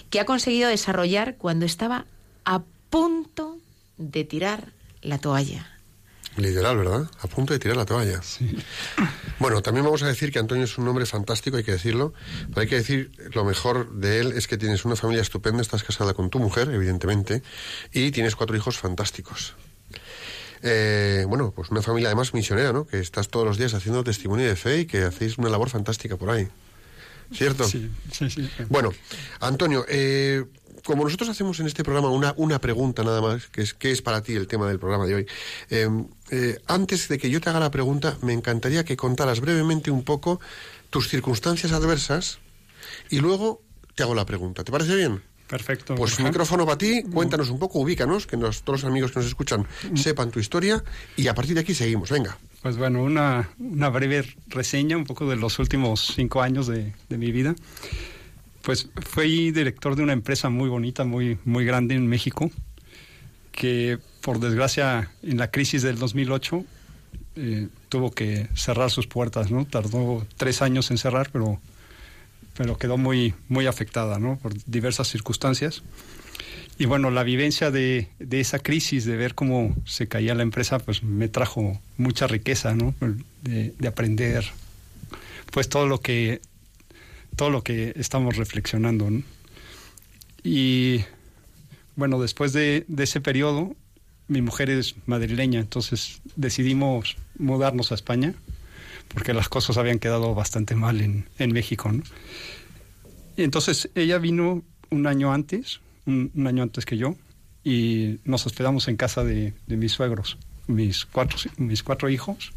[0.09, 2.06] que ha conseguido desarrollar cuando estaba
[2.46, 3.59] a punto
[3.98, 5.72] de tirar la toalla.
[6.37, 7.11] literal, ¿verdad?
[7.20, 8.20] A punto de tirar la toalla.
[9.38, 12.14] Bueno, también vamos a decir que Antonio es un hombre fantástico, hay que decirlo.
[12.48, 15.82] Pero hay que decir, lo mejor de él es que tienes una familia estupenda, estás
[15.82, 17.42] casada con tu mujer, evidentemente,
[17.92, 19.54] y tienes cuatro hijos fantásticos.
[20.62, 22.87] Eh, bueno, pues una familia además misionera, ¿no?
[22.87, 26.16] Que estás todos los días haciendo testimonio de fe y que hacéis una labor fantástica
[26.16, 26.48] por ahí.
[27.32, 27.64] ¿Cierto?
[27.68, 28.48] Sí, sí, sí.
[28.68, 28.92] Bueno,
[29.40, 30.44] Antonio, eh,
[30.84, 34.02] como nosotros hacemos en este programa una, una pregunta nada más, que es ¿qué es
[34.02, 35.26] para ti el tema del programa de hoy?
[35.70, 35.88] Eh,
[36.30, 40.04] eh, antes de que yo te haga la pregunta, me encantaría que contaras brevemente un
[40.04, 40.40] poco
[40.90, 42.38] tus circunstancias adversas
[43.10, 43.62] y luego
[43.94, 44.62] te hago la pregunta.
[44.62, 45.22] ¿Te parece bien?
[45.48, 45.94] Perfecto.
[45.94, 49.26] Pues micrófono para ti, cuéntanos un poco, ubícanos, que nos- todos los amigos que nos
[49.28, 50.82] escuchan sepan tu historia
[51.16, 52.10] y a partir de aquí seguimos.
[52.10, 52.36] Venga.
[52.66, 53.48] Pues bueno, una,
[53.90, 57.55] breve reseña un poco de los últimos cinco años de, de mi vida.
[58.62, 62.50] Pues fui director de una empresa muy bonita, muy, muy grande en México,
[63.52, 66.64] que por desgracia en la crisis del 2008
[67.37, 69.64] eh, tuvo que cerrar sus puertas, ¿no?
[69.64, 71.61] Tardó tres años en cerrar, pero,
[72.57, 74.40] pero quedó muy, muy afectada, ¿no?
[74.42, 75.85] Por diversas circunstancias.
[76.78, 80.78] Y bueno, la vivencia de, de esa crisis, de ver cómo se caía la empresa,
[80.78, 82.94] pues me trajo mucha riqueza, ¿no?
[83.42, 84.44] De, de aprender,
[85.52, 86.40] pues todo lo que
[87.34, 89.22] todo lo que estamos reflexionando, ¿no?
[90.42, 91.04] Y
[91.96, 93.74] bueno, después de, de ese periodo,
[94.28, 98.34] mi mujer es madrileña, entonces decidimos mudarnos a España,
[99.08, 102.02] porque las cosas habían quedado bastante mal en, en México, ¿no?
[103.36, 107.16] Y entonces ella vino un año antes, un, año antes que yo,
[107.64, 112.52] y nos hospedamos en casa de, mis suegros, mis cuatro, mis cuatro hijos.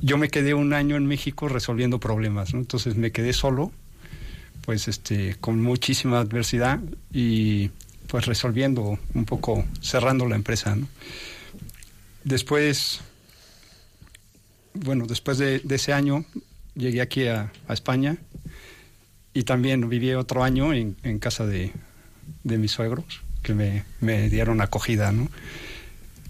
[0.00, 3.72] Yo me quedé un año en México resolviendo problemas, entonces me quedé solo,
[4.62, 6.80] pues este, con muchísima adversidad
[7.12, 7.70] y
[8.08, 10.76] pues resolviendo un poco, cerrando la empresa.
[12.24, 13.00] Después,
[14.74, 16.26] bueno, después de, ese año
[16.74, 18.18] llegué aquí a, España
[19.32, 21.72] y también viví otro año en casa de,
[22.44, 25.28] de mis suegros, que me, me dieron acogida, ¿no?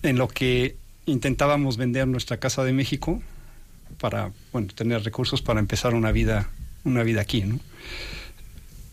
[0.02, 3.22] En lo que intentábamos vender nuestra casa de México
[3.98, 6.50] para, bueno, tener recursos para empezar una vida,
[6.84, 7.60] una vida aquí, ¿no?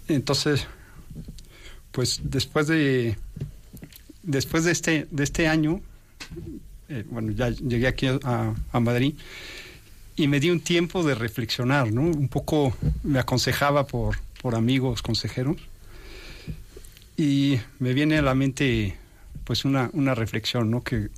[0.08, 0.68] Entonces,
[1.92, 3.18] pues después de,
[4.22, 5.82] después de este, de este año,
[6.90, 9.16] eh, bueno, ya llegué aquí a, a Madrid
[10.16, 12.02] y me di un tiempo de reflexionar, ¿no?
[12.02, 15.58] Un poco me aconsejaba por, por amigos consejeros
[17.18, 18.98] y me viene a la mente
[19.44, 20.82] pues una, una reflexión, ¿no?
[20.82, 21.10] Que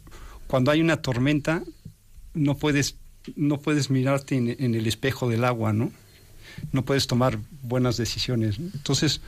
[0.47, 1.63] cuando hay una tormenta
[2.33, 2.97] no puedes,
[3.35, 5.91] no puedes mirarte en, el espejo del agua, ¿no?
[6.71, 8.57] No puedes tomar buenas decisiones.
[8.59, 9.21] Entonces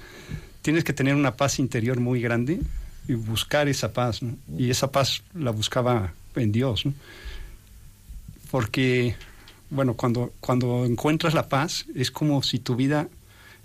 [0.61, 2.59] tienes que tener una paz interior muy grande
[3.07, 4.37] y buscar esa paz, ¿no?
[4.57, 6.83] Y esa paz la buscaba en Dios.
[8.51, 9.15] Porque
[9.69, 13.09] bueno, cuando, cuando encuentras la paz, es como si tu vida,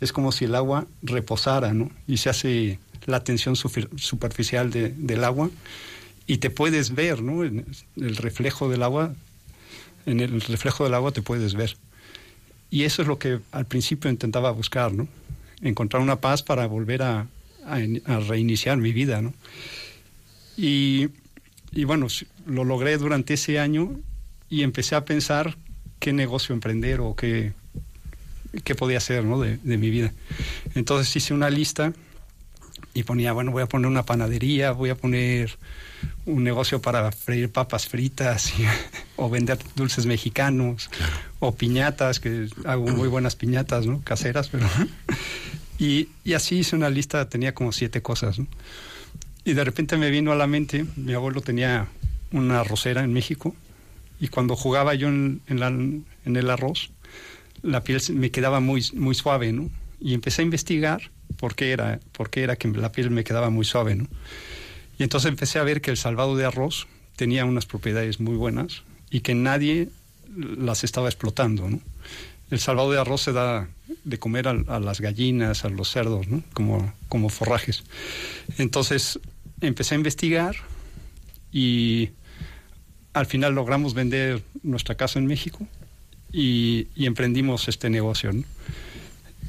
[0.00, 1.90] es como si el agua reposara, ¿no?
[2.06, 5.50] Y se hace la tensión super- superficial de- del agua
[6.26, 7.44] y te puedes ver, ¿no?
[7.44, 9.14] En el reflejo del agua,
[10.06, 11.76] en el reflejo del agua te puedes ver.
[12.70, 15.06] Y eso es lo que al principio intentaba buscar, ¿no?
[15.60, 17.26] Encontrar una paz para volver a,
[17.66, 19.34] a in- a reiniciar mi vida, ¿no?
[20.56, 21.08] Y,
[21.72, 22.06] y bueno,
[22.46, 23.98] lo logré durante ese año
[24.50, 25.56] y empecé a pensar
[25.98, 27.52] qué negocio emprender o qué,
[28.64, 29.40] qué podía hacer ¿no?
[29.40, 30.12] de, de mi vida.
[30.74, 31.92] Entonces hice una lista
[32.94, 35.56] y ponía, bueno, voy a poner una panadería, voy a poner
[36.26, 38.64] un negocio para freír papas fritas y-
[39.16, 40.90] o vender dulces mexicanos
[41.38, 44.00] o piñatas, que hago muy buenas piñatas, ¿no?
[44.02, 44.66] Caseras, pero...
[45.78, 48.46] y, y así hice una lista, tenía como siete cosas, ¿no?
[49.44, 51.88] Y de repente me vino a la mente, mi abuelo tenía
[52.30, 53.56] una arrocera en México
[54.20, 56.04] y cuando jugaba yo en, en la- en
[56.36, 56.90] el arroz,
[57.62, 59.70] la piel me quedaba muy, muy suave, ¿no?
[60.00, 61.10] Y empecé a investigar
[61.42, 64.06] por qué era, por qué era que la piel me quedaba muy suave, ¿no?
[64.96, 68.84] Y entonces empecé a ver que el salvado de arroz tenía unas propiedades muy buenas
[69.10, 69.88] y que nadie
[70.36, 71.80] las estaba explotando, ¿no?
[72.52, 73.68] El salvado de arroz se da
[74.04, 76.44] de comer a, a las gallinas, a los cerdos, ¿no?
[76.52, 77.82] Como, como forrajes.
[78.58, 79.18] Entonces
[79.60, 80.54] empecé a investigar
[81.50, 82.10] y
[83.14, 85.66] al final logramos vender nuestra casa en México
[86.30, 88.32] y, y emprendimos este negocio.
[88.32, 88.44] ¿no?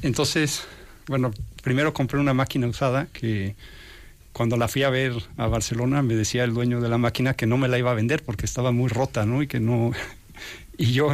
[0.02, 0.64] Entonces,
[1.06, 1.30] bueno,
[1.64, 3.56] primero compré una máquina usada que
[4.32, 7.46] cuando la fui a ver a Barcelona me decía el dueño de la máquina que
[7.46, 9.42] no me la iba a vender porque estaba muy rota, ¿no?
[9.42, 9.90] Y que no...
[10.76, 11.12] Y yo,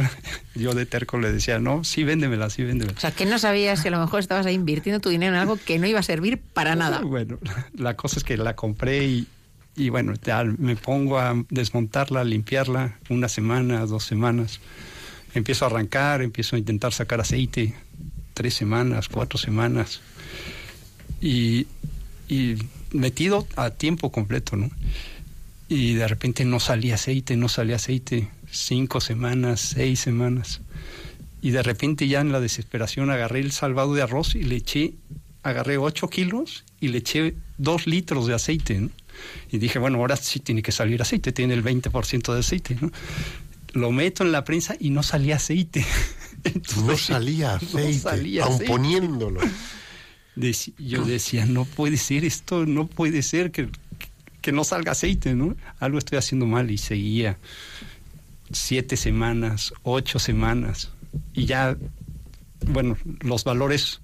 [0.55, 2.97] yo de terco le decía, no, sí, véndemela, sí, véndemela.
[2.97, 5.39] O sea, que no sabías que a lo mejor estabas ahí invirtiendo tu dinero en
[5.39, 7.01] algo que no iba a servir para nada.
[7.05, 7.37] Bueno,
[7.75, 9.27] la cosa es que la compré y,
[9.75, 14.61] y bueno, ya me pongo a desmontarla, a limpiarla una semana, dos semanas.
[15.35, 17.75] Empiezo a arrancar, empiezo a intentar sacar aceite,
[18.33, 20.01] tres semanas, cuatro semanas.
[21.21, 21.67] Y,
[22.27, 22.55] y
[22.91, 24.69] metido a tiempo completo, ¿no?
[25.69, 30.61] Y de repente no salía aceite, no salía aceite, cinco semanas, seis semanas.
[31.41, 34.93] Y de repente ya en la desesperación agarré el salvado de arroz y le eché,
[35.43, 38.79] agarré 8 kilos y le eché 2 litros de aceite.
[38.79, 38.89] ¿no?
[39.51, 42.77] Y dije, bueno, ahora sí tiene que salir aceite, tiene el 20% de aceite.
[42.79, 42.91] ¿no?
[43.73, 45.83] Lo meto en la prensa y no salía aceite.
[46.43, 48.71] Entonces, No salía no aceite, salía aun aceite.
[48.71, 49.39] poniéndolo.
[50.35, 53.69] Yo decía, no puede ser esto, no puede ser que,
[54.41, 55.55] que no salga aceite, ¿no?
[55.79, 57.37] Algo estoy haciendo mal y seguía
[58.51, 60.91] siete semanas, ocho semanas
[61.33, 61.77] y ya,
[62.67, 64.01] bueno, los valores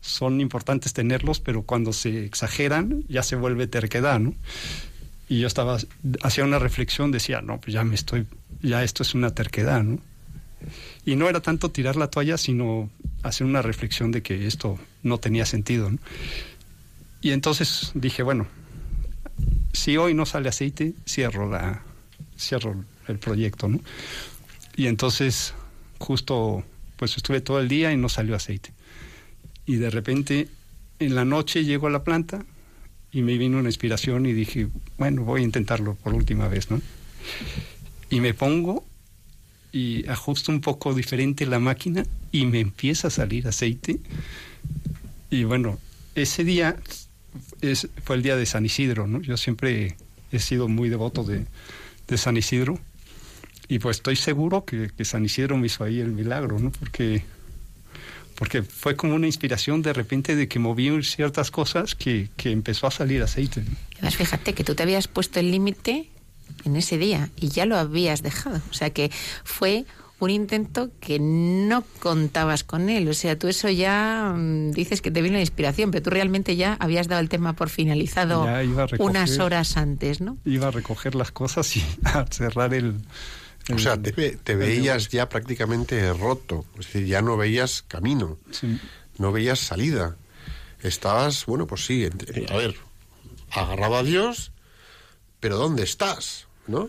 [0.00, 4.34] son importantes tenerlos, pero cuando se exageran ya se vuelve terquedad, ¿no?
[5.28, 5.78] Y yo estaba,
[6.22, 8.26] hacía una reflexión, decía, no, pues ya me estoy,
[8.62, 10.00] ya esto es una terquedad, ¿no?
[11.04, 12.90] Y no era tanto tirar la toalla, sino
[13.22, 15.90] hacer una reflexión de que esto no tenía sentido.
[15.90, 15.98] ¿no?
[17.20, 18.46] Y entonces dije, bueno,
[19.72, 21.82] si hoy no sale aceite, cierro, la,
[22.38, 23.68] cierro el proyecto.
[23.68, 23.80] ¿no?
[24.76, 25.54] Y entonces
[25.98, 26.64] justo
[26.96, 28.72] pues estuve todo el día y no salió aceite.
[29.66, 30.48] Y de repente
[30.98, 32.44] en la noche llego a la planta
[33.12, 36.70] y me vino una inspiración y dije, bueno, voy a intentarlo por última vez.
[36.70, 36.80] ¿no?
[38.10, 38.84] Y me pongo
[39.72, 44.00] y ajusto un poco diferente la máquina y me empieza a salir aceite.
[45.30, 45.78] Y bueno,
[46.14, 46.76] ese día
[47.60, 49.20] es, fue el día de San Isidro, ¿no?
[49.20, 49.96] Yo siempre
[50.32, 51.46] he sido muy devoto de,
[52.08, 52.78] de San Isidro.
[53.68, 56.72] Y pues estoy seguro que, que San Isidro me hizo ahí el milagro, ¿no?
[56.72, 57.22] Porque,
[58.34, 62.88] porque fue como una inspiración de repente de que moví ciertas cosas que, que empezó
[62.88, 63.62] a salir aceite.
[63.94, 66.08] Además, fíjate que tú te habías puesto el límite
[66.64, 68.60] en ese día y ya lo habías dejado.
[68.70, 69.12] O sea que
[69.44, 69.84] fue
[70.20, 73.08] un intento que no contabas con él.
[73.08, 76.56] O sea, tú eso ya mm, dices que te vino la inspiración, pero tú realmente
[76.56, 79.00] ya habías dado el tema por finalizado recoger.
[79.00, 80.36] unas horas antes, ¿no?
[80.44, 82.96] Iba a recoger las cosas y a cerrar el...
[83.74, 86.64] O sea, te, veías ya prácticamente roto.
[86.78, 88.78] Es decir, ya no veías camino, Sí.
[89.18, 90.16] no veías salida.
[90.82, 92.08] Estabas, bueno, pues sí,
[92.48, 92.74] a ver,
[93.52, 94.50] agarrado a Dios,
[95.38, 96.46] pero ¿dónde estás?
[96.66, 96.88] ¿No?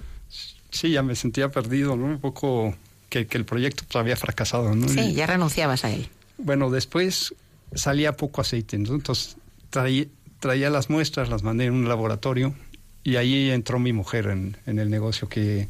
[0.72, 2.06] Sí, ya me sentía perdido, ¿no?
[2.06, 2.74] Un poco
[3.12, 4.88] que, que el proyecto pues, había fracasado, ¿no?
[4.88, 6.08] Sí, ya renunciabas a él.
[6.38, 7.36] Bueno, después
[7.76, 8.96] salía poco aceite, ¿no?
[8.96, 9.38] entonces
[9.69, 10.06] traía,
[10.40, 12.56] traía las muestras, las mandé en un laboratorio
[13.04, 15.67] y ahí entró mi mujer en, en el negocio que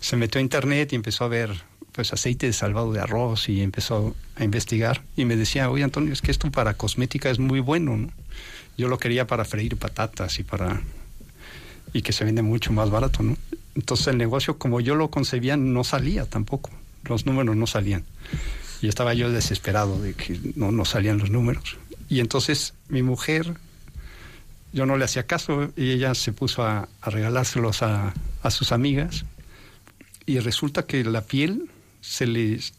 [0.00, 3.60] se metió a internet y empezó a ver pues aceite de salvado de arroz y
[3.60, 7.60] empezó a investigar y me decía, oye Antonio, es que esto para cosmética es muy
[7.60, 8.10] bueno, ¿no?
[8.78, 10.80] Yo lo quería para freír patatas y para
[11.92, 13.36] y que se vende mucho más barato, ¿no?
[13.78, 16.70] Entonces el negocio como yo lo concebía no salía tampoco,
[17.04, 18.04] los números no salían.
[18.82, 21.76] Y estaba yo desesperado de que no, no salían los números.
[22.08, 23.54] Y entonces mi mujer,
[24.72, 28.72] yo no le hacía caso y ella se puso a, a regalárselos a, a sus
[28.72, 29.24] amigas
[30.26, 31.70] y resulta que la piel
[32.00, 32.74] se les,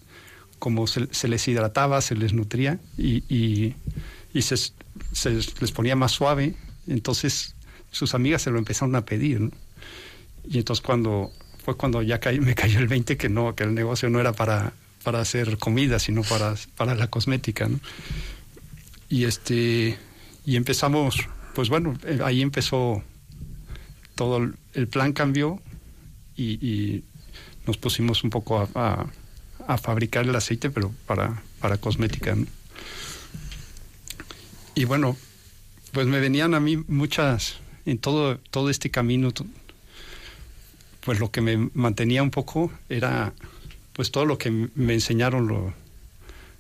[0.60, 3.76] como se, les hidrataba, se les nutría y, y,
[4.42, 6.56] se les ponía más suave.
[6.88, 7.56] Entonces
[7.90, 9.40] sus amigas se lo empezaron a pedir.
[9.40, 9.52] ¿no?
[10.50, 11.32] Y entonces cuando
[11.64, 14.34] fue cuando ya caí- me cayó el 20 que no, que el negocio no era
[14.34, 14.74] para,
[15.04, 17.70] para hacer comida, sino para, para la cosmética.
[19.10, 19.98] Y este
[20.46, 21.16] y empezamos
[21.54, 23.04] pues bueno, eh, ahí empezó
[24.16, 24.38] todo,
[24.74, 25.62] el- plan cambió
[26.36, 27.04] y,
[27.68, 29.08] nos pusimos un poco a,
[29.68, 32.36] a- fabricar el aceite, pero para, para cosmética.
[34.76, 35.18] Y bueno,
[35.92, 39.32] pues me venían a mí muchas, en todo, todo este camino,
[41.02, 43.34] pues lo que me mantenía un poco era
[43.94, 45.74] pues todo lo que me enseñaron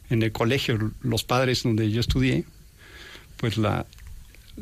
[0.10, 2.46] en el colegio, los padres donde yo estudié,
[3.38, 3.86] pues la,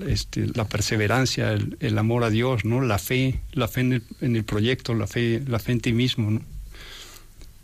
[0.05, 2.82] este, la perseverancia, el, amor a Dios, ¿no?
[2.82, 6.39] La fe, la fe en el, proyecto, la fe, la fe en ti mismo.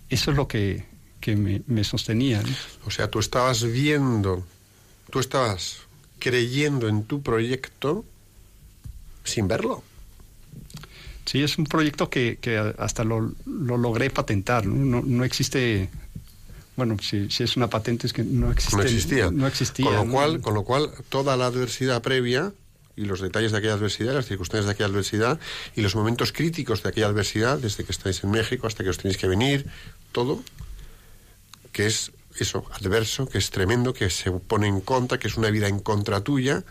[0.10, 0.86] Eso es lo que,
[1.20, 2.42] que me, sostenía.
[2.86, 4.46] O sea, tú estabas viendo,
[5.12, 5.82] tú estabas
[6.20, 8.04] creyendo en tu proyecto
[9.24, 9.84] sin verlo.
[11.26, 15.02] Sí, es un proyecto que, que hasta lo, lo logré patentar, ¿no?
[15.02, 15.90] No, existe,
[16.76, 18.76] bueno, si, si es una patente es que no existe.
[18.76, 19.32] no existía.
[19.32, 19.86] No existía.
[19.86, 22.52] Con lo, cual, con lo cual, toda la adversidad previa
[22.96, 25.40] y los detalles de aquella adversidad, las circunstancias de aquella adversidad
[25.76, 28.98] y los momentos críticos de aquella adversidad, desde que estáis en México hasta que os
[28.98, 29.66] tenéis que venir,
[30.12, 30.44] todo,
[31.72, 35.50] que es eso, adverso, que es tremendo, que se pone en contra, que es una
[35.50, 36.64] vida en contra tuya,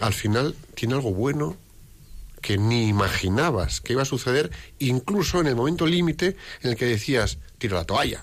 [0.00, 1.56] al final tiene algo bueno
[2.46, 6.84] que ni imaginabas que iba a suceder, incluso en el momento límite en el que
[6.84, 8.22] decías, tiro la toalla.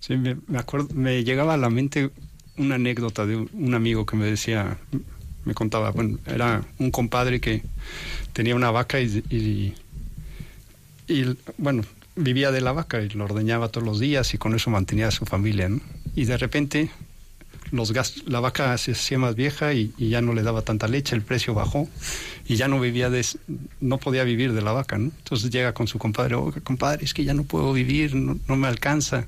[0.00, 2.10] Sí, me, acuerdo, me llegaba a la mente
[2.56, 4.78] una anécdota de un, un amigo que me decía,
[5.44, 7.62] me contaba, bueno, era un compadre que
[8.32, 9.74] tenía una vaca y, y,
[11.12, 11.82] y, bueno,
[12.16, 15.10] vivía de la vaca y lo ordeñaba todos los días y con eso mantenía a
[15.10, 15.82] su familia, ¿no?
[16.14, 16.90] Y de repente
[17.72, 17.92] los
[18.26, 21.54] la vaca se hacía más vieja y, ya no le daba tanta leche, el precio
[21.54, 21.88] bajó
[22.46, 23.26] y ya no vivía de,
[23.80, 25.10] no podía vivir de la vaca, ¿no?
[25.16, 28.56] Entonces llega con su compadre, oiga, compadre, es que ya no puedo vivir, no, no
[28.56, 29.26] me alcanza.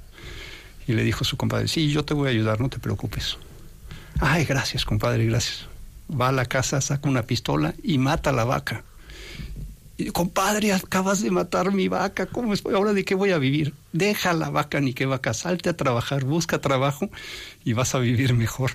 [0.87, 3.39] Y le dijo su compadre, sí, yo te voy a ayudar, no te preocupes.
[4.21, 5.67] Ay, gracias, compadre, gracias.
[6.09, 8.85] Va a la casa, saca una pistola y mata a la vaca.
[9.97, 12.65] Y, compadre, acabas de matar mi vaca, ¿cómo es?
[12.67, 13.75] ¿Ahora de qué voy a vivir?
[13.93, 17.11] Deja la vaca, ni qué vaca, salte a trabajar, busca trabajo
[17.65, 18.73] y vas a vivir mejor.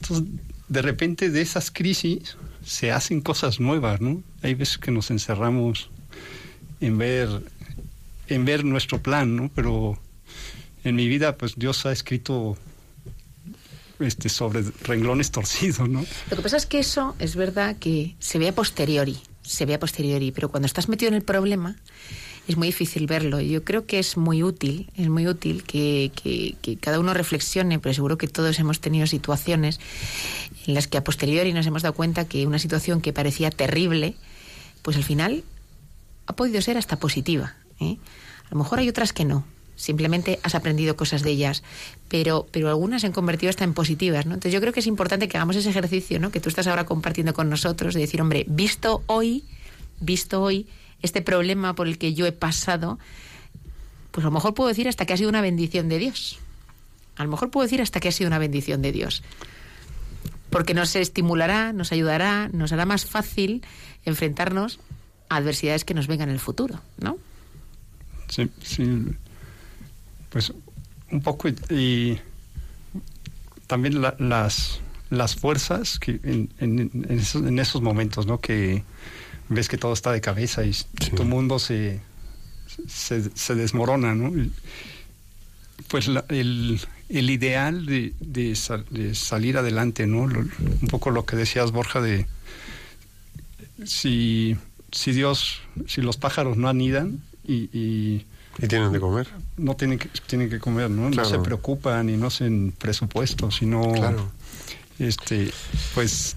[0.00, 0.26] Entonces,
[0.68, 4.22] de repente de esas crisis se hacen cosas nuevas, ¿no?
[4.42, 5.90] Hay veces que nos encerramos
[6.80, 7.28] en ver,
[8.28, 9.50] en ver nuestro plan, ¿no?
[9.54, 9.98] Pero
[10.84, 12.56] en mi vida, pues Dios ha escrito
[14.00, 16.04] este sobre renglones torcidos, ¿no?
[16.30, 19.74] Lo que pasa es que eso es verdad que se ve a posteriori, se ve
[19.74, 21.76] a posteriori, pero cuando estás metido en el problema
[22.48, 23.40] es muy difícil verlo.
[23.40, 27.78] Yo creo que es muy útil, es muy útil que, que- que cada uno reflexione,
[27.78, 29.80] pero seguro que todos hemos tenido situaciones
[30.66, 34.14] en las que a posteriori nos hemos dado cuenta que una situación que parecía terrible,
[34.82, 35.44] pues al final
[36.26, 37.54] ha podido ser hasta positiva.
[37.80, 37.96] ¿eh?
[38.46, 39.44] A lo mejor hay otras que no.
[39.76, 41.62] Simplemente has aprendido cosas de ellas,
[42.08, 44.34] pero, pero algunas se han convertido hasta en positivas, ¿no?
[44.34, 46.30] Entonces yo creo que es importante que hagamos ese ejercicio, ¿no?
[46.30, 49.44] Que tú estás ahora compartiendo con nosotros, de decir, hombre, visto hoy,
[50.00, 50.66] visto hoy
[51.02, 52.98] este problema por el que yo he pasado,
[54.10, 56.38] pues a lo mejor puedo decir hasta que ha sido una bendición de Dios.
[57.16, 59.22] A lo mejor puedo decir hasta que ha sido una bendición de Dios
[60.54, 63.64] porque nos estimulará, nos ayudará, nos hará más fácil
[64.04, 64.78] enfrentarnos
[65.28, 67.18] a adversidades que nos vengan en el futuro, ¿no?
[68.28, 68.84] Sí, sí.
[70.34, 70.52] Pues
[71.10, 72.20] un poco y, y
[73.66, 74.80] también la- las
[75.10, 78.38] las fuerzas que en, en- en esos, en esos momentos, ¿no?
[78.40, 78.82] Que
[79.48, 80.72] ves que todo está de cabeza y
[81.16, 82.00] tu mundo se,
[82.88, 84.32] se, se desmorona, ¿no?
[85.88, 86.80] Pues la- el,
[87.10, 90.26] el ideal de, de sal- de salir adelante, ¿no?
[90.26, 92.26] Lo- un poco lo que decías, Borja, de
[93.84, 94.56] si,
[94.90, 98.26] si Dios, si los pájaros no anidan y, y
[98.58, 99.28] Y tienen de comer.
[99.56, 101.10] no tienen que, tienen que comer, ¿no?
[101.10, 101.28] Claro.
[101.28, 104.30] No se preocupan y no hacen presupuesto, sino Claro.
[104.98, 105.50] este
[105.94, 106.36] pues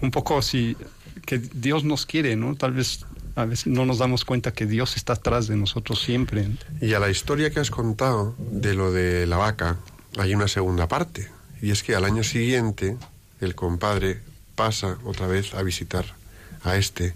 [0.00, 0.76] un poco si
[1.26, 2.54] que Dios nos quiere, ¿no?
[2.56, 3.04] Tal vez
[3.36, 6.48] a veces no nos damos cuenta que Dios está atrás de nosotros siempre.
[6.80, 9.78] Y a la historia que has contado de lo de la vaca,
[10.18, 11.30] hay una segunda parte.
[11.62, 12.96] Y es que al año siguiente
[13.40, 14.20] el compadre
[14.56, 16.04] pasa otra vez a visitar
[16.64, 17.14] a este.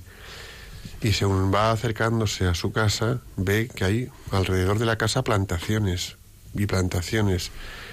[1.03, 6.17] Y según va acercándose a su casa, ve que hay alrededor de la casa plantaciones
[6.55, 7.51] y plantaciones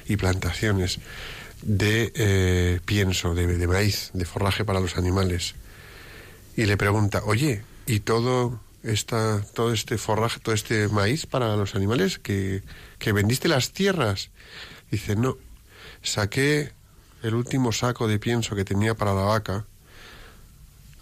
[0.07, 0.99] y plantaciones
[1.61, 5.55] de eh, pienso, de, de maíz, de forraje para los animales.
[6.55, 11.75] Y le pregunta, oye, ¿y todo, esta, todo este forraje, todo este maíz para los
[11.75, 12.63] animales que,
[12.99, 14.29] que vendiste las tierras?
[14.91, 15.37] Dice, no,
[16.01, 16.73] saqué
[17.23, 19.65] el último saco de pienso que tenía para la vaca,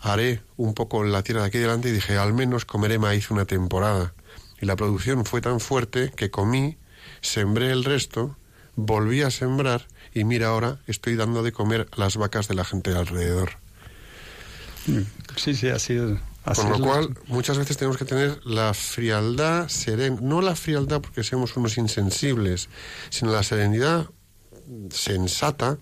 [0.01, 3.31] haré un poco en la tierra de aquí delante y dije, al menos comeré maíz
[3.31, 4.13] una temporada.
[4.59, 6.77] Y la producción fue tan fuerte que comí,
[7.21, 8.37] sembré el resto,
[8.75, 12.65] volví a sembrar y mira ahora estoy dando de comer a las vacas de la
[12.65, 13.51] gente de alrededor.
[15.35, 16.19] Sí, sí, así es.
[16.43, 16.81] así Con lo es.
[16.81, 21.77] cual, muchas veces tenemos que tener la frialdad serena, no la frialdad porque seamos unos
[21.77, 22.69] insensibles,
[23.09, 24.09] sino la serenidad
[24.89, 25.77] sensata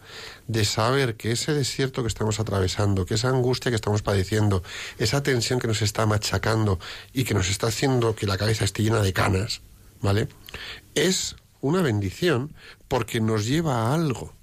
[0.48, 4.64] de saber que ese desierto que estamos atravesando, que esa angustia que estamos padeciendo,
[4.98, 6.80] esa tensión que nos está machacando
[7.14, 9.62] y que nos está haciendo que la cabeza esté llena de canas,
[10.02, 10.28] ¿vale?
[10.96, 12.54] Es una bendición
[12.88, 14.34] porque nos lleva a algo.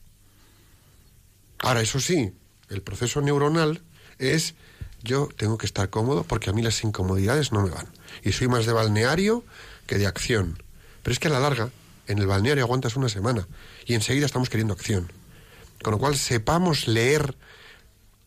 [1.58, 2.32] Ahora, eso sí,
[2.68, 3.82] el proceso neuronal
[4.18, 4.54] es
[5.02, 7.86] yo tengo que estar cómodo porque a mí las incomodidades no me van.
[8.22, 9.44] Y soy más de balneario
[9.86, 10.62] que de acción.
[11.02, 11.70] Pero es que a la larga,
[12.06, 13.46] en el balneario aguantas una semana
[13.84, 15.12] y enseguida estamos queriendo acción.
[15.82, 17.36] Con lo cual sepamos leer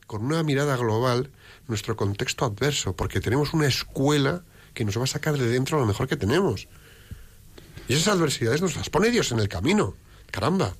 [0.07, 1.29] con una mirada global
[1.67, 5.85] nuestro contexto adverso, porque tenemos una escuela que nos va a sacar de dentro lo
[5.85, 6.67] mejor que tenemos.
[7.87, 9.95] Y esas adversidades nos las pone Dios en el camino.
[10.31, 10.75] Caramba.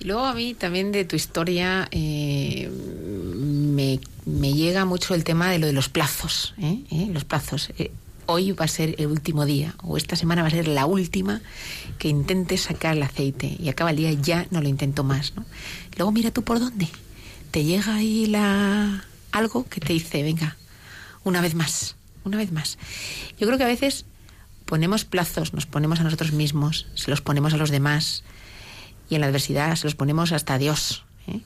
[0.00, 5.58] Y luego a mí también de tu historia eh, me, llega mucho el tema de
[5.58, 6.54] lo de los plazos.
[6.58, 6.84] ¿eh?
[6.90, 7.08] ¿Eh?
[7.12, 7.70] Los plazos.
[8.30, 11.40] Hoy va a ser el último día o esta semana va a ser la última
[11.98, 15.32] que intentes sacar el aceite y acaba el día ya no lo intento más.
[15.96, 16.88] Luego mira tú por dónde.
[17.52, 20.58] Te llega ahí la algo que te dice, venga,
[21.24, 22.76] una vez más, una vez más.
[23.40, 24.04] Yo creo que a veces
[24.66, 28.24] ponemos plazos, nos ponemos a nosotros mismos, se los ponemos a los demás
[29.08, 31.06] y en la adversidad se los ponemos hasta a Dios.
[31.28, 31.40] ¿eh?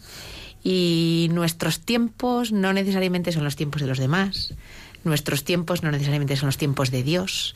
[0.65, 4.55] Y nuestros tiempos no necesariamente son los tiempos de los demás,
[5.05, 7.55] nuestros tiempos no necesariamente son los tiempos de Dios.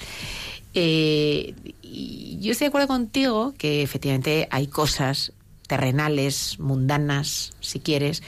[0.74, 5.32] Eh, y yo estoy de acuerdo contigo que efectivamente hay cosas
[5.66, 8.22] terrenales, mundanas, si quieres,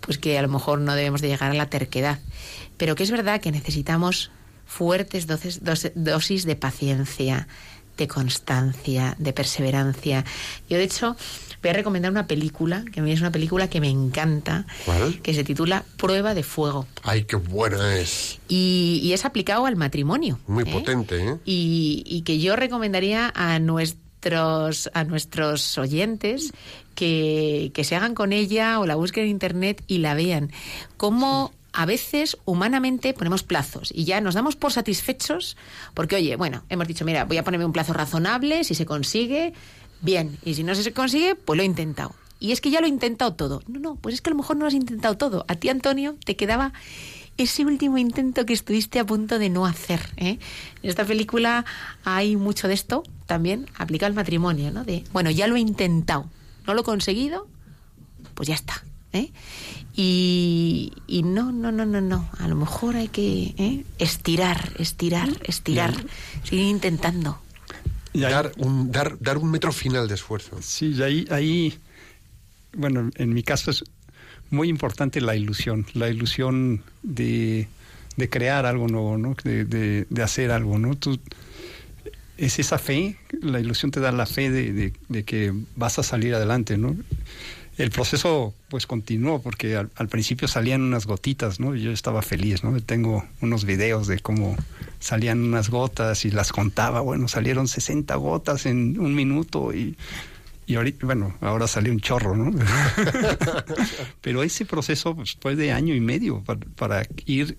[0.00, 2.18] pues que a lo mejor no debemos de llegar a la terquedad.
[2.76, 4.30] Pero que es verdad que necesitamos
[4.66, 7.46] fuertes dosis, dos- dosis de paciencia,
[7.96, 10.24] de constancia, de perseverancia.
[10.68, 11.16] Yo, de hecho,
[11.62, 15.20] voy a recomendar una película, que a mí es una película que me encanta, ¿Cuál?
[15.22, 16.86] que se titula Prueba de Fuego.
[17.02, 18.38] Ay, qué buena es.
[18.48, 20.38] Y, y es aplicado al matrimonio.
[20.46, 20.72] Muy ¿eh?
[20.72, 21.36] potente, ¿eh?
[21.44, 26.52] y, y que yo recomendaría a nuestros a nuestros oyentes
[26.94, 30.52] que, que se hagan con ella o la busquen en internet y la vean.
[30.98, 35.56] Cómo a veces humanamente ponemos plazos y ya nos damos por satisfechos
[35.94, 39.52] porque, oye, bueno, hemos dicho, mira, voy a ponerme un plazo razonable, si se consigue,
[40.00, 42.14] bien, y si no se consigue, pues lo he intentado.
[42.38, 43.62] Y es que ya lo he intentado todo.
[43.68, 45.44] No, no, pues es que a lo mejor no lo has intentado todo.
[45.46, 46.72] A ti, Antonio, te quedaba
[47.36, 50.00] ese último intento que estuviste a punto de no hacer.
[50.16, 50.38] ¿eh?
[50.82, 51.64] En esta película
[52.04, 54.84] hay mucho de esto también aplicado al matrimonio, ¿no?
[54.84, 56.28] De, bueno, ya lo he intentado,
[56.66, 57.46] no lo he conseguido,
[58.34, 58.82] pues ya está.
[59.12, 59.30] ¿eh?
[59.94, 62.28] Y, y no, no, no, no, no.
[62.38, 63.84] A lo mejor hay que ¿eh?
[63.98, 65.94] estirar, estirar, estirar,
[66.44, 67.38] seguir intentando.
[68.12, 70.58] Y ahí- Dar un, dar, dar un metro final de esfuerzo.
[70.60, 71.78] Sí, y ahí, ahí,
[72.72, 73.84] bueno, en mi caso es
[74.50, 77.68] muy importante la ilusión, la ilusión de,
[78.16, 79.36] de crear algo nuevo, ¿no?
[79.44, 80.96] De, de, de hacer algo, ¿no?
[80.96, 81.18] Tú,
[82.36, 86.02] es esa fe, la ilusión te da la fe de, de- de que vas a
[86.02, 86.96] salir adelante, ¿no?
[87.80, 91.74] El proceso pues continuó porque al, principio salían unas gotitas, ¿no?
[91.74, 92.78] Yo estaba feliz, ¿no?
[92.82, 94.54] Tengo unos videos de cómo
[94.98, 99.96] salían unas gotas y las contaba, bueno, salieron 60 gotas en un minuto y,
[100.66, 102.52] y ahorita, bueno, ahora salió un chorro, ¿no?
[104.20, 107.56] Pero ese proceso pues, fue de año y medio para, para ir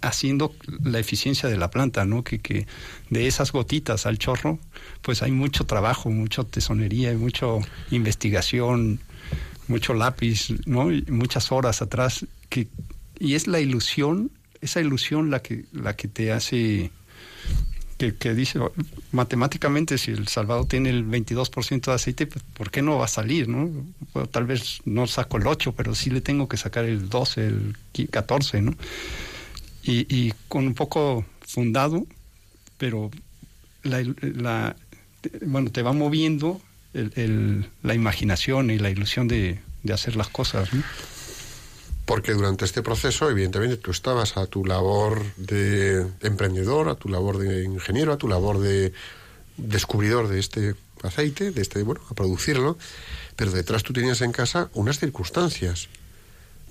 [0.00, 2.24] haciendo la eficiencia de la planta, ¿no?
[2.24, 2.66] Que, que
[3.10, 4.58] de esas gotitas al chorro,
[5.02, 7.46] pues hay mucho trabajo, mucha tesonería, mucha
[7.90, 9.00] investigación,
[9.68, 10.88] mucho lápiz, ¿no?
[11.08, 12.68] Muchas horas atrás que
[13.18, 16.90] y es la ilusión, esa ilusión la que la que te hace
[17.96, 18.58] que, que dice
[19.12, 23.08] matemáticamente si el salvado tiene el 22% de aceite, pues, ¿por qué no va a
[23.08, 23.70] salir, no?
[24.32, 27.76] Tal vez no saco el 8, pero sí le tengo que sacar el 12, el
[28.10, 28.74] 14, ¿no?
[29.84, 32.04] Y, y con un poco fundado,
[32.78, 33.10] pero
[33.84, 34.74] la-
[35.46, 36.60] bueno, te va moviendo
[36.94, 40.82] el- el- la imaginación y la ilusión de, de hacer las cosas, ¿no?
[42.06, 47.38] Porque durante este proceso, evidentemente, tú estabas a tu labor de emprendedor, a tu labor
[47.38, 48.92] de ingeniero, a tu labor de
[49.56, 52.76] descubridor de este aceite, de este, bueno, a producirlo,
[53.36, 55.88] pero detrás tú tenías en casa unas circunstancias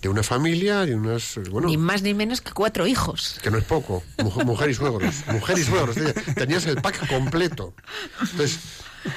[0.04, 3.40] de una familia, de unas, bueno, Ni más ni menos que cuatro hijos.
[3.42, 5.96] que no es poco, mujer, mujer y suegros, mujer y suegros,
[6.36, 7.74] tenías el pack completo.
[8.22, 8.60] Entonces,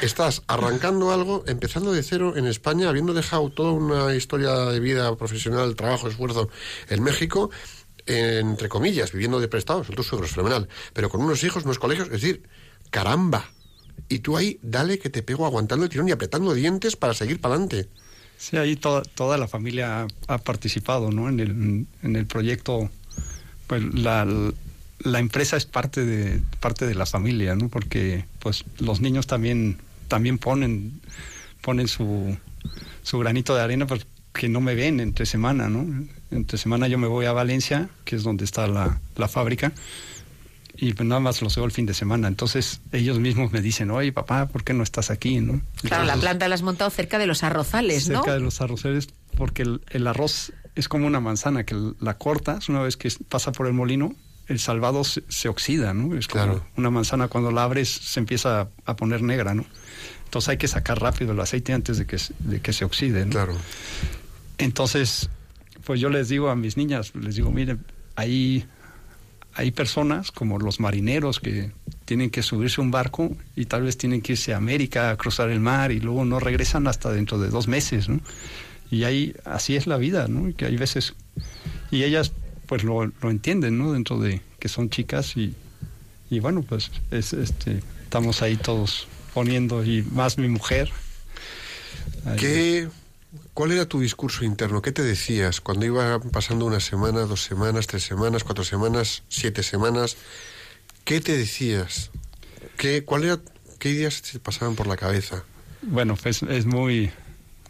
[0.01, 5.14] estás arrancando algo, empezando de cero en España, habiendo dejado toda una historia de vida
[5.16, 6.49] profesional, trabajo, esfuerzo
[6.89, 7.51] en México,
[8.07, 12.07] entre comillas, viviendo de prestados, son tus suegros, fenomenal, pero con unos hijos, unos colegios,
[12.09, 12.43] es decir,
[12.91, 13.51] caramba,
[14.09, 17.41] y tú ahí, dale que te pego aguantando el tirón y apretando dientes para seguir
[17.41, 17.89] para adelante.
[18.39, 21.28] Sí, ahí toda, toda la familia ha, ha participado, ¿no?
[21.28, 22.91] En el, en el proyecto,
[23.66, 24.26] pues la,
[25.01, 27.68] la empresa es parte de, parte de la familia, ¿no?
[27.68, 29.78] Porque, pues, los niños también,
[30.09, 31.01] también ponen,
[31.61, 32.36] ponen su,
[33.03, 35.86] su granito de arena porque no me ven entre semana, ¿no?
[36.30, 39.72] Entre semana yo me voy a Valencia, que es donde está la, la fábrica,
[40.76, 42.28] y pues nada más los veo el fin de semana.
[42.28, 45.40] Entonces ellos mismos me dicen, oye papá, ¿por qué no estás aquí?
[45.40, 45.61] ¿no?
[45.82, 48.18] Claro, la planta la has montado cerca de los arrozales, ¿no?
[48.18, 52.68] cerca de los arroceres, porque el, el arroz es como una manzana que la cortas
[52.68, 54.14] una vez que pasa por el molino,
[54.49, 56.16] el salvado se, se oxida, ¿no?
[56.16, 56.66] Es como Claro.
[56.76, 59.64] una manzana cuando la abres se empieza a, a poner negra, ¿no?
[60.24, 63.24] Entonces hay que sacar rápido el aceite antes de que, se- de que se oxide,
[63.26, 63.32] ¿no?
[63.32, 63.55] Claro.
[64.59, 65.28] Entonces,
[65.84, 67.84] pues yo les digo a mis niñas, les digo, miren,
[68.16, 68.64] hay,
[69.55, 71.72] hay personas como los marineros que
[72.05, 75.16] tienen que subirse a un barco y tal vez tienen que irse a América a
[75.16, 78.20] cruzar el mar y luego no regresan hasta dentro de dos meses, ¿no?
[78.90, 80.49] Y ahí, así es la vida, ¿no?
[80.49, 81.14] Y que hay veces,
[81.90, 82.32] y ellas
[82.66, 83.92] pues lo, lo entienden, ¿no?
[83.92, 85.54] Dentro de que son chicas y,
[86.30, 90.90] y bueno, pues es, este, estamos ahí todos poniendo y más mi mujer.
[92.38, 92.88] ¿Qué,
[93.54, 94.82] ¿Cuál era tu discurso interno?
[94.82, 99.62] ¿Qué te decías cuando iba pasando una semana, dos semanas, tres semanas, cuatro semanas, siete
[99.62, 100.16] semanas?
[101.04, 102.10] ¿Qué te decías?
[102.76, 103.40] ¿Qué, cuál era,
[103.78, 105.44] ¿Qué ideas te pasaban por la cabeza?
[105.82, 107.10] Bueno, pues es muy,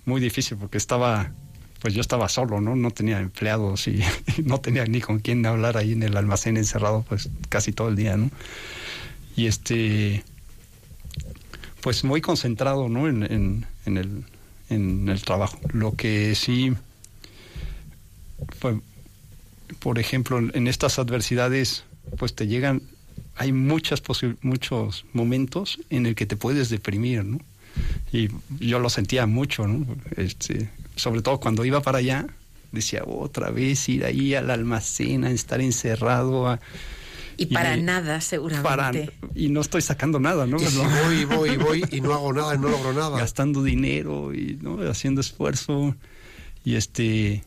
[0.05, 1.32] muy difícil porque estaba,
[1.81, 2.77] pues yo estaba solo, ¿no?
[2.77, 4.03] No tenía empleados y,
[4.45, 7.97] no tenía ni con quién hablar ahí en el almacén encerrado, pues casi todo el
[7.97, 8.31] día, ¿no?
[9.37, 10.24] Y este,
[11.81, 13.09] pues muy concentrado, ¿no?
[13.09, 14.24] En, en, en el,
[14.70, 15.59] en el trabajo.
[15.72, 16.72] Lo que sí,
[18.59, 18.81] fue,
[19.79, 21.85] por ejemplo, en estas adversidades,
[22.18, 22.83] pues te llegan,
[23.37, 24.03] hay muchas
[24.43, 27.39] muchos momentos en el que te puedes deprimir, ¿no?
[28.12, 29.87] Y yo lo sentía mucho, ¿no?
[30.16, 32.26] Este, sobre todo cuando iba para allá,
[32.72, 36.61] decía otra vez ir ahí al almacén, a estar encerrado, a,
[37.38, 39.11] Y para y- nada, seguramente.
[39.20, 40.57] para, y no estoy sacando nada, ¿no?
[40.57, 40.84] Y si No.
[40.84, 43.18] voy, voy, voy y no hago nada, no logro nada.
[43.18, 44.78] gastando dinero y ¿no?
[44.90, 45.94] haciendo esfuerzo
[46.64, 47.44] y este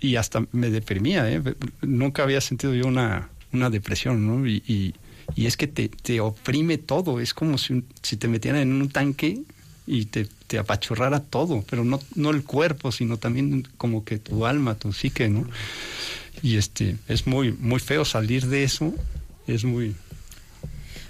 [0.00, 1.42] y hasta me deprimía ¿eh?
[1.82, 4.46] nunca había sentido yo una, una depresión ¿no?
[4.46, 4.94] y, y,
[5.34, 8.90] y es que te, te oprime todo es como si, si te metieran en un
[8.90, 9.40] tanque
[9.86, 14.46] y te, te apachurrara todo pero no, no el cuerpo sino también como que tu
[14.46, 15.46] alma tu psique ¿no?
[16.42, 18.94] y este es muy muy feo salir de eso
[19.46, 19.94] es muy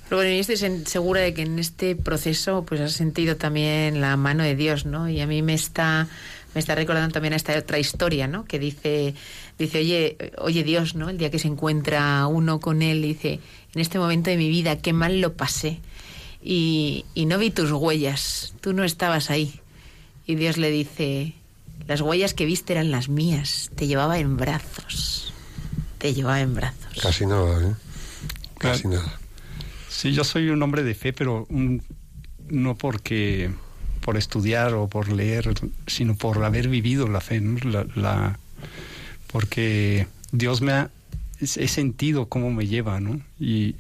[0.09, 0.57] Pero bueno, yo estoy
[0.87, 5.09] segura de que en este proceso pues has sentido también la mano de Dios, ¿no?
[5.09, 6.07] Y a mí me está
[6.55, 8.45] me está recordando también esta otra historia, ¿no?
[8.45, 9.15] Que dice
[9.59, 11.09] dice, "Oye, oye Dios, ¿no?
[11.09, 13.41] El día que se encuentra uno con él dice,
[13.75, 15.81] en este momento de mi vida qué mal lo pasé
[16.47, 19.61] y, y no vi tus huellas, tú no estabas ahí."
[20.27, 21.35] Y Dios le dice,
[21.89, 25.33] "Las huellas que viste eran las mías, te llevaba en brazos."
[25.99, 26.99] Te llevaba en brazos.
[27.03, 27.75] Casi nada, ¿eh?
[28.59, 28.99] Casi Claro.
[28.99, 29.19] nada.
[29.89, 31.83] Sí, yo soy un hombre de fe, pero un-
[32.51, 33.51] no porque
[34.03, 35.55] por estudiar o por leer,
[35.87, 37.59] sino por haber vivido la fe, ¿no?
[37.71, 38.39] La, la-
[39.27, 40.91] porque Dios me ha
[41.41, 43.21] he sentido cómo me lleva, ¿no?
[43.41, 43.75] Y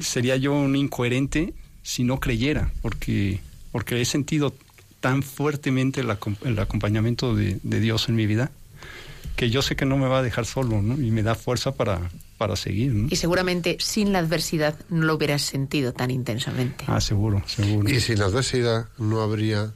[0.00, 3.40] sería yo un incoherente si no creyera, porque
[3.72, 4.54] porque he sentido
[5.00, 8.50] tan fuertemente el, acom- el acompañamiento de, de Dios en mi vida
[9.36, 10.94] que yo sé que no me va a dejar solo, ¿no?
[10.94, 13.08] Y me da fuerza para, para seguir, ¿no?
[13.10, 16.84] Y seguramente sin la adversidad no lo hubieras sentido tan intensamente.
[16.86, 17.90] Ah, seguro, seguro.
[17.90, 19.74] Y sin la adversidad no habría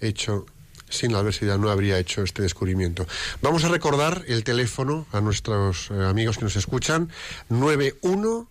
[0.00, 0.44] hecho,
[0.90, 3.06] sin la adversidad no habría hecho este descubrimiento.
[3.40, 7.08] Vamos a recordar el teléfono a nuestros eh, amigos que nos escuchan,
[7.48, 8.46] 91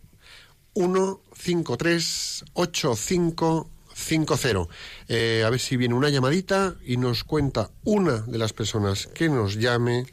[0.77, 4.67] 153 8550.
[5.07, 9.27] Eh, a ver si viene una llamadita y nos cuenta una de las personas que
[9.27, 10.05] nos llame,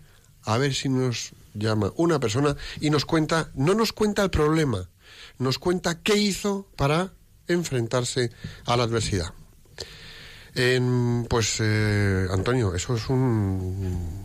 [0.44, 4.88] a ver si nos llama una persona y nos cuenta, no nos cuenta el problema,
[5.38, 7.12] nos cuenta qué hizo para
[7.46, 8.30] enfrentarse
[8.64, 9.34] a la adversidad.
[11.28, 14.23] Pues, eh, Antonio, eso es un.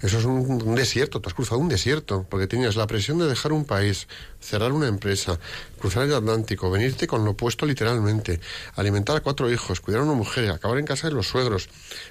[0.00, 3.52] Eso es un, desierto, tú has cruzado un desierto, porque tenías la presión de dejar
[3.52, 4.08] un país,
[4.40, 5.38] cerrar una empresa,
[5.78, 8.40] cruzar el Atlántico, venirte con lo opuesto literalmente,
[8.76, 11.68] alimentar a cuatro hijos, cuidar a una mujer, acabar en casa de los suegros,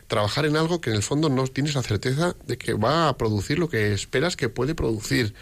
[0.08, 3.18] trabajar en algo que en el fondo no tienes la certeza de que va a
[3.18, 5.34] producir lo que esperas que puede producir.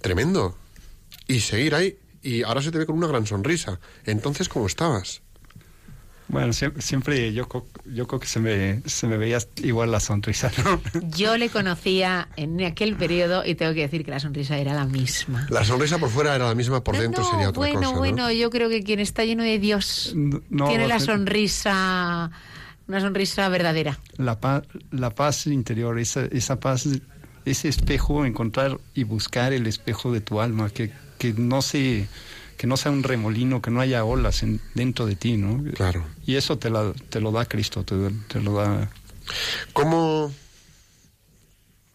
[0.00, 0.56] Tremendo.
[1.28, 3.78] Y seguir ahí, y ahora se te ve con una gran sonrisa.
[4.04, 5.22] Entonces, ¿cómo estabas?
[6.28, 10.00] Bueno, siempre, siempre yo, co- yo creo que se me, se me veía igual la
[10.00, 10.80] sonrisa, ¿no?
[11.16, 14.86] Yo le conocía en aquel periodo y tengo que decir que la sonrisa era la
[14.86, 15.46] misma.
[15.50, 17.92] La sonrisa por fuera era la misma, por No, dentro no, sería otra bueno, cosa.
[17.92, 17.98] ¿no?
[17.98, 22.30] bueno, yo creo que quien está lleno de Dios No, tiene la sonrisa,
[22.88, 23.98] una sonrisa verdadera.
[24.16, 26.88] La paz, la paz interior, esa, esa paz,
[27.44, 32.08] ese espejo, encontrar y buscar el espejo de tu alma, que, que no se,
[32.56, 35.62] que no sea un remolino, que no haya olas en- dentro de ti, ¿no?
[35.74, 36.04] Claro.
[36.26, 37.94] Y eso te, la, te lo da Cristo, te,
[38.28, 38.90] te lo da.
[39.72, 40.32] ¿Cómo,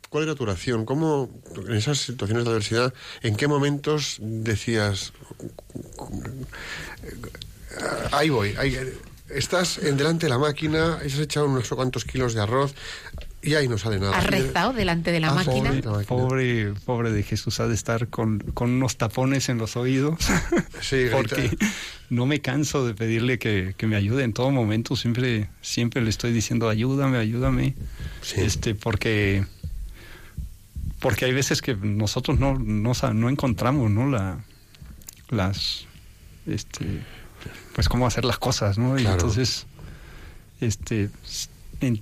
[0.09, 0.85] ¿Cuál era tu oración?
[0.85, 1.29] ¿Cómo,
[1.67, 5.13] en esas situaciones de adversidad, en qué momentos decías,
[8.11, 8.77] ahí voy, ahí,
[9.29, 12.73] estás en delante de la máquina, has echado unos cuantos kilos de arroz
[13.43, 14.17] y ahí no sale nada.
[14.17, 15.69] ¿Has rezado delante de la Ah, máquina?
[15.71, 15.81] pobre.
[15.81, 16.07] La máquina.
[16.07, 20.17] Pobre, pobre de Jesús, ha de estar con, con unos tapones en los oídos.
[20.81, 21.55] Sí, porque
[22.09, 24.95] no me canso de pedirle que, que me ayude en todo momento.
[24.95, 27.75] Siempre, siempre le estoy diciendo ayúdame, ayúdame.
[28.23, 28.41] Sí.
[28.41, 29.45] Este, porque,
[30.99, 34.09] porque hay veces que nosotros no, no, no encontramos, ¿no?
[34.09, 34.39] La,
[35.29, 35.85] las,
[36.47, 36.85] este,
[37.73, 38.97] pues cómo hacer las cosas, ¿no?
[38.97, 39.17] Y Claro.
[39.17, 39.65] entonces,
[40.59, 41.09] este,
[41.79, 42.01] en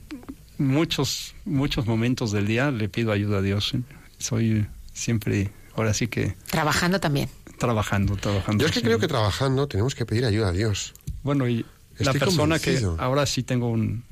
[0.60, 3.74] muchos, muchos momentos del día le pido ayuda a Dios.
[4.20, 7.28] Soy siempre, ahora sí que Trabajando también.
[7.58, 8.62] trabajando, trabajando.
[8.62, 10.94] Yo es que creo que trabajando tenemos que pedir ayuda a Dios.
[11.24, 11.66] Bueno, y
[11.98, 14.04] la Estoy persona que ahora sí tengo un,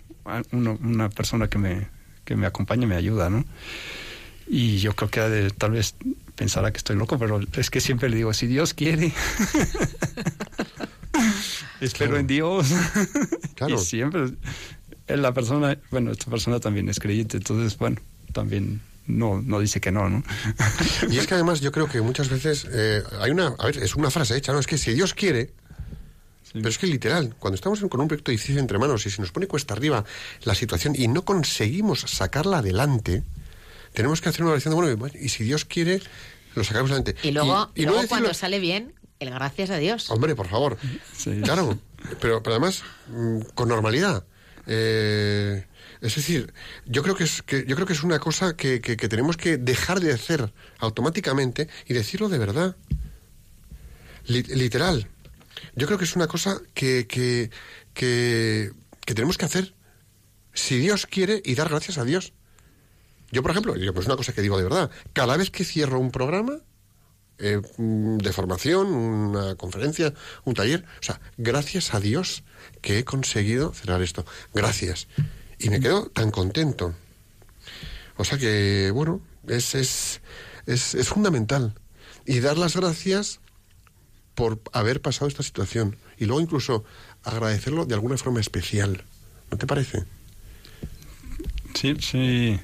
[0.52, 1.88] uno- una persona que me,
[2.26, 3.46] que me acompaña, me ayuda, ¿no?
[4.50, 5.96] Y yo creo que ha de, tal vez
[6.36, 9.12] pensará que estoy loco, pero es que siempre le digo, si Dios quiere,
[11.82, 12.18] espero Claro.
[12.20, 12.68] en Dios.
[13.56, 13.76] Claro.
[13.82, 14.34] y siempre, eh,
[15.08, 17.98] la persona, bueno, esta persona también es creyente, entonces, bueno,
[18.34, 20.24] también no, no dice que no, ¿no?
[21.10, 23.96] Y es que además yo creo que muchas veces eh, hay una, a ver, es
[23.96, 24.60] una frase hecha, ¿no?
[24.60, 25.52] Es que si Dios quiere,
[26.44, 26.54] Sí.
[26.56, 29.22] pero es que literal, cuando estamos en- con un proyecto difícil entre manos y se
[29.22, 30.06] nos pone cuesta arriba
[30.46, 33.24] la situación y no conseguimos sacarla adelante,
[33.94, 36.02] tenemos que hacer una oración de, bueno, y si Dios quiere,
[36.56, 37.16] lo sacamos adelante.
[37.22, 40.10] Y luego, y luego cuando sale bien, el gracias a Dios.
[40.10, 40.78] Hombre, por favor.
[41.14, 41.42] Sí.
[41.44, 41.78] Claro,
[42.22, 44.24] pero, pero además mm, con normalidad.
[44.68, 45.66] Eh,
[46.02, 46.54] es decir,
[46.86, 49.58] yo creo que es, que, yo creo que es una cosa que, que- tenemos que
[49.58, 52.76] dejar de hacer automáticamente y decirlo de verdad.
[54.26, 55.08] Li- literal.
[55.76, 57.50] Yo creo que es una cosa que, que,
[57.94, 58.72] que,
[59.06, 59.74] que tenemos que hacer
[60.54, 62.34] si Dios quiere y dar gracias a Dios.
[63.32, 66.00] Yo, por ejemplo, yo, pues una cosa que digo de verdad, cada vez que cierro
[66.00, 66.60] un programa,
[67.40, 70.14] eh, mm, de formación, una conferencia,
[70.46, 70.86] un taller.
[71.00, 72.44] O sea, gracias a Dios
[72.82, 74.26] que he conseguido cerrar esto.
[74.54, 75.08] Gracias.
[75.60, 76.94] Y me quedo tan contento.
[78.18, 80.22] O sea que, bueno, es, es,
[80.66, 81.74] es, es fundamental.
[82.26, 83.40] Y dar las gracias
[84.36, 85.98] por haber pasado esta situación.
[86.18, 86.84] Y luego incluso
[87.24, 89.04] agradecerlo de alguna forma especial.
[89.52, 90.06] ¿No te parece?
[91.74, 92.60] Sí, sí.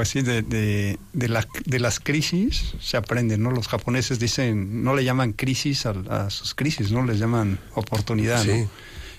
[0.00, 3.50] Pues sí, de, de, de, la- de las crisis se aprende, ¿no?
[3.50, 7.04] Los japoneses dicen, no le llaman crisis a, a sus crisis, ¿no?
[7.04, 8.48] Les llaman oportunidad, Sí.
[8.48, 8.70] ¿no?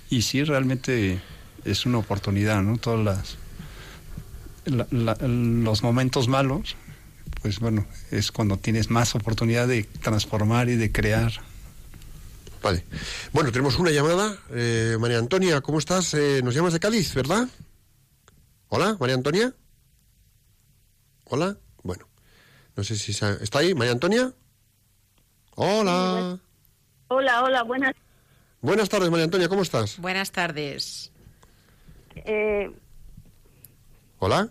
[0.09, 1.21] Y sí, realmente
[1.65, 2.77] es una oportunidad, ¿no?
[2.79, 3.37] Todas las...
[4.65, 6.75] la- la- los momentos malos,
[7.43, 11.31] pues bueno, es cuando tienes más oportunidad de transformar y de crear.
[12.63, 12.85] Vale.
[13.33, 14.35] Bueno, tenemos una llamada.
[14.49, 16.11] Eh, María Antonia, ¿cómo estás?
[16.15, 17.47] Eh, nos llamas de Cádiz, ¿verdad?
[18.69, 19.53] Hola, María Antonia.
[21.33, 21.55] Hola.
[21.81, 22.09] Bueno,
[22.75, 24.33] no sé si se- está ahí, María Antonia.
[25.55, 26.37] Hola.
[27.07, 27.93] Hola, hola, buenas.
[28.59, 29.97] Buenas tardes, María Antonia, ¿cómo estás?
[29.99, 31.09] Buenas tardes.
[32.15, 32.69] Eh,
[34.19, 34.49] Hola.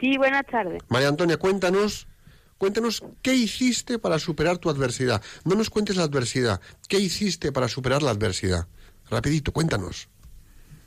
[0.00, 0.82] sí, buenas tardes.
[0.88, 2.08] María Antonia, cuéntanos,
[2.58, 5.22] cuéntanos qué hiciste para superar tu adversidad.
[5.44, 6.60] No nos cuentes la adversidad.
[6.88, 8.66] ¿Qué hiciste para superar la adversidad?
[9.08, 10.08] Rapidito, cuéntanos.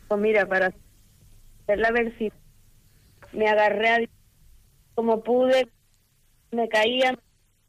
[0.10, 0.68] Pues mira, para
[1.64, 2.34] hacer la versión,
[3.32, 4.10] me agarré a Dios
[4.96, 5.68] como pude,
[6.52, 7.20] me caía, me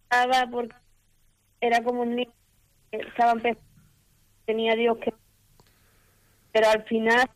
[0.04, 0.74] estaba porque
[1.60, 2.32] era como un niño
[2.90, 3.62] que estaba empezando,
[4.46, 5.12] tenía Dios que...
[6.52, 7.28] Pero al final,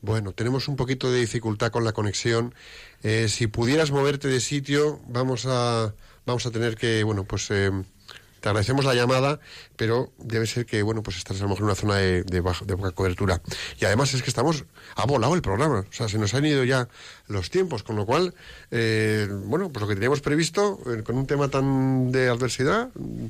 [0.00, 2.54] Bueno, tenemos un poquito de dificultad con la conexión.
[3.02, 5.94] Eh, si pudieras moverte de sitio, vamos a,
[6.26, 7.72] vamos a tener que, bueno, pues eh,
[8.40, 9.40] te agradecemos la llamada,
[9.76, 12.40] pero debe ser que, bueno, pues estás a lo mejor en una zona de, de
[12.40, 13.40] baja, de poca cobertura.
[13.80, 14.64] Y además es que estamos,
[14.94, 16.88] ha volado el programa, o sea, se nos han ido ya
[17.28, 18.34] los tiempos, con lo cual,
[18.70, 23.26] eh, bueno, pues lo que teníamos previsto, eh, con un tema tan de adversidad, mm,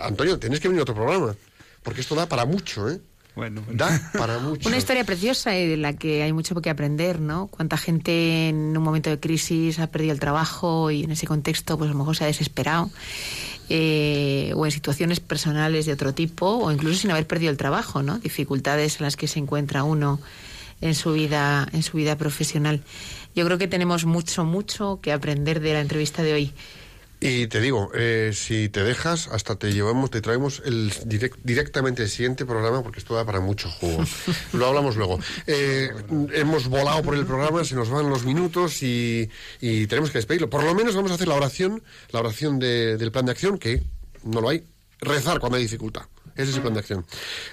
[0.00, 1.34] Antonio, tienes que venir a otro programa,
[1.82, 3.00] porque esto da para mucho, ¿eh?
[3.40, 3.78] Bueno, bueno.
[3.78, 4.68] Da para mucho.
[4.68, 7.46] Una historia preciosa y de la que hay mucho que aprender, ¿no?
[7.46, 11.78] Cuánta gente en un momento de crisis ha perdido el trabajo y en ese contexto,
[11.78, 12.90] pues a lo mejor se ha desesperado.
[13.70, 18.02] eh, o en situaciones personales de otro tipo, o incluso sin haber perdido el trabajo,
[18.02, 18.18] ¿no?
[18.18, 20.20] Dificultades en las que se encuentra uno
[20.80, 22.82] en su vida, en su vida profesional.
[23.34, 26.52] Yo creo que tenemos mucho, mucho que aprender de la entrevista de hoy.
[27.22, 32.02] Y te digo, eh, si te dejas, hasta te llevamos, te traemos el direct- directamente
[32.02, 34.02] el siguiente programa, porque esto da para mucho jugo.
[34.54, 35.18] Lo hablamos luego.
[35.46, 35.90] Eh,
[36.32, 39.28] hemos volado por el programa, se nos van los minutos y,
[39.60, 40.48] y tenemos que despedirlo.
[40.48, 43.58] Por lo menos vamos a hacer la oración, la oración de- del plan de acción,
[43.58, 43.82] que
[44.24, 44.64] no lo hay.
[45.02, 46.02] Rezar cuando hay dificultad.
[46.40, 47.06] Ese es el plan de acción.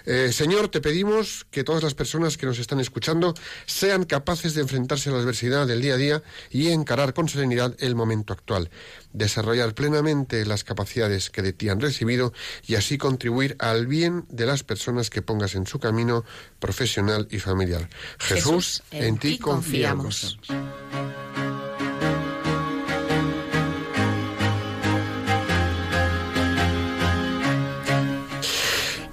[0.05, 3.33] Eh, Señor, te pedimos que todas las personas que nos están escuchando
[3.65, 7.75] sean capaces de enfrentarse a la adversidad del día a día y encarar con serenidad
[7.79, 8.69] el momento actual,
[9.13, 12.33] desarrollar plenamente las capacidades que de ti han recibido
[12.65, 16.23] y así contribuir al bien de las personas que pongas en su camino
[16.59, 17.89] profesional y familiar.
[18.19, 20.37] Jesús, en, ti confiamos.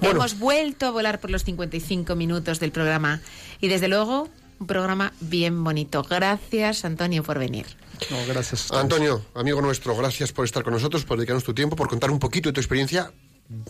[0.05, 0.19] Bueno.
[0.19, 3.21] Hemos vuelto a volar por los 55 minutos del programa
[3.59, 4.29] y desde luego
[4.59, 6.03] un programa bien bonito.
[6.03, 7.65] Gracias Antonio por venir.
[8.09, 8.71] No, gracias.
[8.71, 12.19] Antonio, amigo nuestro, gracias por estar con nosotros, por dedicarnos tu tiempo, por contar un
[12.19, 13.11] poquito de tu experiencia.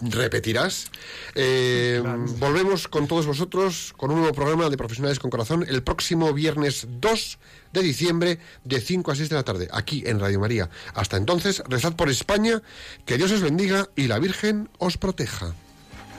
[0.01, 0.89] Repetirás.
[1.33, 2.01] Eh,
[2.39, 6.87] volvemos con todos vosotros con un nuevo programa de Profesionales con Corazón el próximo viernes
[7.01, 7.39] 2
[7.73, 10.69] de diciembre de 5 a 6 de la tarde, aquí en Radio María.
[10.93, 12.61] Hasta entonces, rezad por España,
[13.05, 15.53] que Dios os bendiga y la Virgen os proteja.